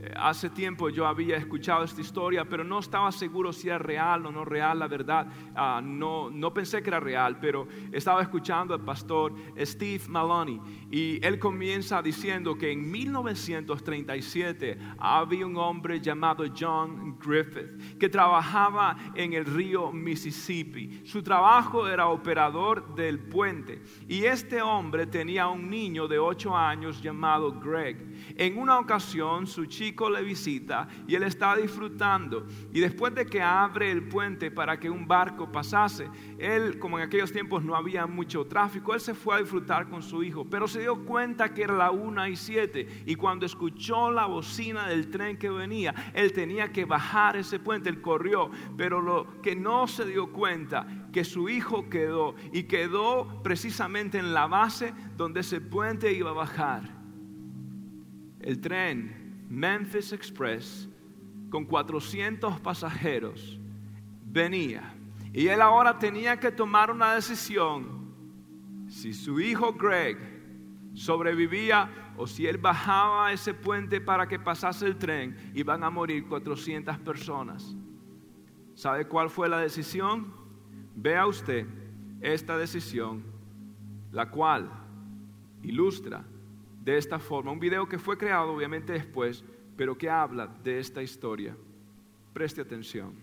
Eh, 0.05 0.13
hace 0.15 0.49
tiempo 0.49 0.89
yo 0.89 1.07
había 1.07 1.37
escuchado 1.37 1.83
esta 1.83 2.01
historia, 2.01 2.45
pero 2.45 2.63
no 2.63 2.79
estaba 2.79 3.11
seguro 3.11 3.51
si 3.51 3.67
era 3.69 3.77
real 3.77 4.25
o 4.25 4.31
no 4.31 4.45
real, 4.45 4.79
la 4.79 4.87
verdad. 4.87 5.27
Ah, 5.55 5.81
no, 5.83 6.29
no 6.29 6.53
pensé 6.53 6.81
que 6.81 6.89
era 6.89 6.99
real, 6.99 7.39
pero 7.39 7.67
estaba 7.91 8.21
escuchando 8.21 8.73
al 8.73 8.81
pastor 8.81 9.33
Steve 9.57 10.03
Maloney 10.07 10.59
y 10.91 11.25
él 11.25 11.39
comienza 11.39 12.01
diciendo 12.01 12.57
que 12.57 12.71
en 12.71 12.89
1937 12.91 14.77
había 14.97 15.45
un 15.45 15.57
hombre 15.57 15.99
llamado 15.99 16.45
John 16.57 17.17
Griffith 17.19 17.97
que 17.97 18.09
trabajaba 18.09 18.95
en 19.15 19.33
el 19.33 19.45
río 19.45 19.91
Mississippi. 19.91 21.01
Su 21.05 21.23
trabajo 21.23 21.87
era 21.87 22.07
operador 22.07 22.95
del 22.95 23.19
puente 23.19 23.81
y 24.07 24.25
este 24.25 24.61
hombre 24.61 25.07
tenía 25.07 25.47
un 25.47 25.69
niño 25.69 26.07
de 26.07 26.19
8 26.19 26.55
años 26.55 27.01
llamado 27.01 27.59
Greg. 27.59 28.35
En 28.37 28.57
una 28.57 28.79
ocasión 28.79 29.47
su 29.47 29.65
chico 29.65 29.94
le 30.09 30.21
visita 30.21 30.87
y 31.07 31.15
él 31.15 31.23
está 31.23 31.55
disfrutando. 31.55 32.45
Y 32.73 32.79
después 32.79 33.15
de 33.15 33.25
que 33.25 33.41
abre 33.41 33.91
el 33.91 34.07
puente 34.07 34.51
para 34.51 34.79
que 34.79 34.89
un 34.89 35.07
barco 35.07 35.51
pasase, 35.51 36.09
él, 36.37 36.77
como 36.79 36.99
en 36.99 37.05
aquellos 37.05 37.31
tiempos 37.31 37.63
no 37.63 37.75
había 37.75 38.05
mucho 38.05 38.45
tráfico, 38.45 38.93
él 38.93 38.99
se 38.99 39.13
fue 39.13 39.35
a 39.35 39.39
disfrutar 39.39 39.89
con 39.89 40.03
su 40.03 40.23
hijo. 40.23 40.45
Pero 40.49 40.67
se 40.67 40.81
dio 40.81 41.05
cuenta 41.05 41.53
que 41.53 41.63
era 41.63 41.73
la 41.75 41.91
una 41.91 42.29
y 42.29 42.35
siete. 42.35 43.03
Y 43.05 43.15
cuando 43.15 43.45
escuchó 43.45 44.11
la 44.11 44.25
bocina 44.25 44.87
del 44.87 45.09
tren 45.09 45.37
que 45.37 45.49
venía, 45.49 45.93
él 46.13 46.33
tenía 46.33 46.71
que 46.71 46.85
bajar 46.85 47.37
ese 47.37 47.59
puente. 47.59 47.89
Él 47.89 48.01
corrió. 48.01 48.51
Pero 48.77 49.01
lo 49.01 49.41
que 49.41 49.55
no 49.55 49.87
se 49.87 50.05
dio 50.05 50.31
cuenta, 50.31 50.85
que 51.13 51.23
su 51.23 51.49
hijo 51.49 51.89
quedó. 51.89 52.35
Y 52.51 52.63
quedó 52.63 53.41
precisamente 53.41 54.17
en 54.17 54.33
la 54.33 54.47
base 54.47 54.93
donde 55.15 55.39
ese 55.39 55.61
puente 55.61 56.11
iba 56.11 56.31
a 56.31 56.33
bajar 56.33 56.95
el 58.45 58.61
tren 58.61 59.24
Memphis 59.49 60.11
Express 60.11 60.89
con 61.49 61.65
400 61.65 62.59
pasajeros 62.59 63.59
venía 64.25 64.93
y 65.33 65.47
él 65.47 65.61
ahora 65.61 65.97
tenía 65.97 66.39
que 66.39 66.51
tomar 66.51 66.91
una 66.91 67.13
decisión 67.15 68.05
si 68.87 69.13
su 69.13 69.39
hijo 69.39 69.73
Greg 69.73 70.17
sobrevivía 70.93 72.13
o 72.17 72.27
si 72.27 72.47
él 72.47 72.57
bajaba 72.57 73.31
ese 73.31 73.53
puente 73.53 73.99
para 73.99 74.27
que 74.27 74.39
pasase 74.39 74.85
el 74.85 74.97
tren, 74.97 75.35
iban 75.53 75.83
a 75.83 75.89
morir 75.89 76.27
400 76.27 76.97
personas. 76.99 77.75
¿Sabe 78.73 79.05
cuál 79.07 79.29
fue 79.29 79.49
la 79.49 79.59
decisión? 79.59 80.33
Vea 80.95 81.27
usted 81.27 81.67
esta 82.21 82.57
decisión, 82.57 83.23
la 84.11 84.29
cual 84.29 84.71
ilustra 85.61 86.23
de 86.85 86.97
esta 86.97 87.17
forma. 87.17 87.51
Un 87.51 87.59
video 87.59 87.89
que 87.89 87.97
fue 87.97 88.15
creado 88.17 88.53
obviamente 88.53 88.93
después, 88.93 89.43
pero 89.75 89.97
que 89.97 90.07
habla 90.09 90.45
de 90.45 90.79
esta 90.79 91.01
historia. 91.01 91.57
Preste 92.31 92.61
atención. 92.61 93.13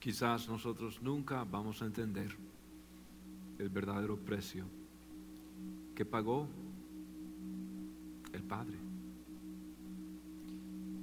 Quizás 0.00 0.48
nosotros 0.48 1.00
nunca 1.00 1.44
vamos 1.44 1.80
a 1.80 1.86
entender 1.86 2.34
el 3.58 3.68
verdadero 3.68 4.16
precio 4.16 4.64
que 5.94 6.04
pagó 6.04 6.48
el 8.32 8.42
Padre. 8.42 8.78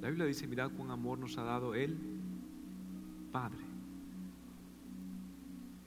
La 0.01 0.09
Biblia 0.09 0.25
dice, 0.25 0.47
mirad 0.47 0.71
cuán 0.71 0.91
amor 0.91 1.19
nos 1.19 1.37
ha 1.37 1.43
dado 1.43 1.75
el 1.75 1.95
Padre. 3.31 3.68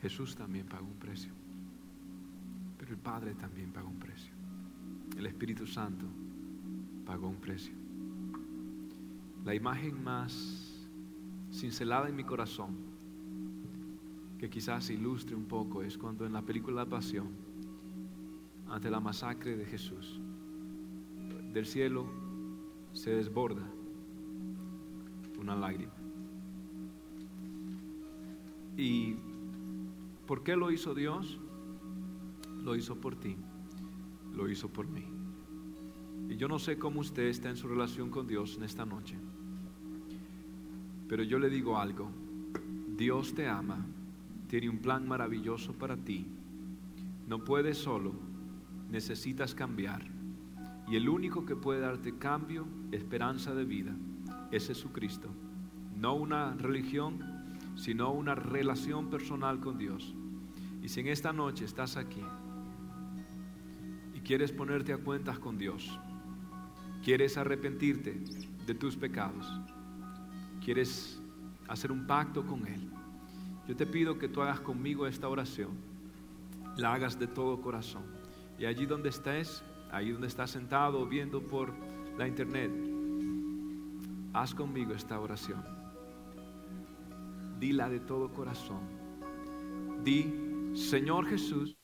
Jesús 0.03 0.35
también 0.35 0.67
pagó 0.67 0.85
un 0.85 0.99
precio. 0.99 1.33
Pero 2.77 2.91
el 2.91 2.99
Padre 2.99 3.35
también 3.35 3.71
pagó 3.73 3.89
un 3.89 4.01
precio. 4.01 4.33
El 5.17 5.27
Espíritu 5.27 5.65
Santo 5.65 6.05
pagó 7.07 7.29
un 7.29 7.37
precio. 7.37 7.73
La 9.45 9.55
imagen 9.55 10.03
más 10.03 10.91
cincelada 11.53 12.09
en 12.09 12.17
mi 12.17 12.25
corazón, 12.25 12.75
que 14.39 14.51
quizás 14.51 14.91
ilustre 14.91 15.37
un 15.37 15.45
poco, 15.45 15.85
es 15.85 15.97
cuando 15.97 16.27
en 16.27 16.33
la 16.33 16.43
película 16.43 16.83
La 16.83 16.91
Pasión, 16.91 17.29
ante 18.69 18.91
la 18.91 18.99
masacre 18.99 19.57
de 19.57 19.67
Jesús, 19.67 20.21
del 21.53 21.67
cielo 21.67 22.07
se 22.93 23.11
desborda 23.11 23.63
una 25.39 25.55
lágrima. 25.55 25.93
Y 28.77 29.17
¿Por 30.33 30.43
qué 30.43 30.57
lo 30.57 30.71
hizo 30.71 30.95
Dios? 30.95 31.39
Lo 32.65 32.75
hizo 32.75 32.99
por 32.99 33.17
ti, 33.17 33.37
lo 34.33 34.49
hizo 34.49 34.67
por 34.67 34.89
mí. 34.89 35.05
Y 36.31 36.37
yo 36.37 36.49
no 36.49 36.59
sé 36.59 36.79
cómo 36.79 37.01
usted 37.01 37.25
está 37.25 37.51
en 37.51 37.57
su 37.59 37.69
relación 37.69 38.09
con 38.09 38.27
Dios 38.27 38.57
en 38.57 38.65
esta 38.65 38.87
noche, 38.87 39.15
pero 41.07 41.23
yo 41.23 41.39
le 41.39 41.51
digo 41.51 41.77
algo, 41.77 42.09
Dios 42.97 43.35
te 43.35 43.47
ama, 43.47 43.85
tiene 44.49 44.71
un 44.71 44.79
plan 44.79 45.07
maravilloso 45.07 45.75
para 45.75 45.99
ti, 45.99 46.27
no 47.29 47.45
puedes 47.45 47.77
solo, 47.77 48.15
necesitas 48.91 49.55
cambiar. 49.55 50.03
Y 50.89 50.97
el 50.97 51.11
único 51.11 51.45
que 51.45 51.57
puede 51.57 51.81
darte 51.81 52.17
cambio, 52.17 52.65
esperanza 52.91 53.55
de 53.55 53.67
vida, 53.67 53.95
es 54.51 54.67
Jesucristo. 54.69 55.29
No 55.95 56.15
una 56.15 56.55
religión, 56.55 57.19
sino 57.75 58.15
una 58.15 58.35
relación 58.35 59.11
personal 59.11 59.61
con 59.61 59.77
Dios. 59.77 60.15
Y 60.83 60.89
si 60.89 61.01
en 61.01 61.07
esta 61.09 61.33
noche 61.33 61.65
estás 61.65 61.97
aquí 61.97 62.25
y 64.15 64.21
quieres 64.21 64.51
ponerte 64.53 64.93
a 64.93 64.99
cuentas 64.99 65.39
con 65.39 65.57
Dios, 65.57 65.99
quieres 67.05 67.37
arrepentirte 67.39 68.21
de 68.67 68.75
tus 68.75 68.97
pecados, 68.97 69.47
quieres 70.65 71.21
hacer 71.69 71.93
un 71.93 72.07
pacto 72.07 72.45
con 72.45 72.67
Él, 72.67 72.91
yo 73.69 73.77
te 73.77 73.87
pido 73.87 74.19
que 74.19 74.29
tú 74.29 74.43
hagas 74.43 74.61
conmigo 74.61 75.07
esta 75.07 75.29
oración. 75.29 75.71
la 76.77 76.95
hagas 76.95 77.19
de 77.19 77.27
todo 77.27 77.61
corazón. 77.61 78.03
Y 78.59 78.65
allí 78.65 78.87
donde 78.87 79.11
estés, 79.11 79.63
ahí 79.91 80.11
donde 80.11 80.27
estás 80.27 80.51
sentado 80.51 81.07
viendo 81.07 81.41
por 81.43 81.73
la 82.19 82.27
internet, 82.27 82.71
haz 84.33 84.55
conmigo 84.55 84.95
esta 84.95 85.21
oración. 85.21 85.63
Dila 87.61 87.89
de 87.89 88.01
todo 88.01 88.33
corazón. 88.33 88.81
Di, 90.03 90.52
Señor 90.75 91.27
Jesús, 91.27 91.77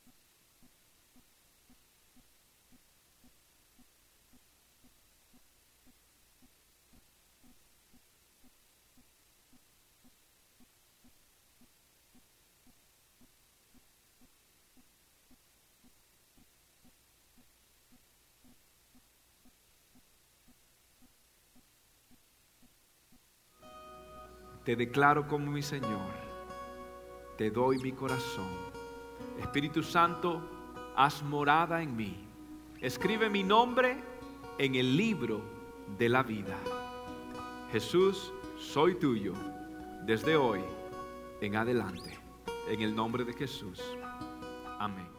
Te 24.68 24.76
declaro 24.76 25.26
como 25.26 25.50
mi 25.50 25.62
Señor. 25.62 26.12
Te 27.38 27.50
doy 27.50 27.78
mi 27.78 27.92
corazón. 27.92 28.77
Espíritu 29.38 29.82
Santo, 29.82 30.40
haz 30.96 31.22
morada 31.22 31.82
en 31.82 31.96
mí. 31.96 32.16
Escribe 32.80 33.28
mi 33.28 33.42
nombre 33.42 33.96
en 34.58 34.74
el 34.74 34.96
libro 34.96 35.40
de 35.98 36.08
la 36.08 36.22
vida. 36.22 36.56
Jesús, 37.72 38.32
soy 38.58 38.94
tuyo 38.96 39.34
desde 40.04 40.36
hoy 40.36 40.60
en 41.40 41.56
adelante. 41.56 42.18
En 42.68 42.82
el 42.82 42.94
nombre 42.94 43.24
de 43.24 43.32
Jesús. 43.32 43.80
Amén. 44.78 45.17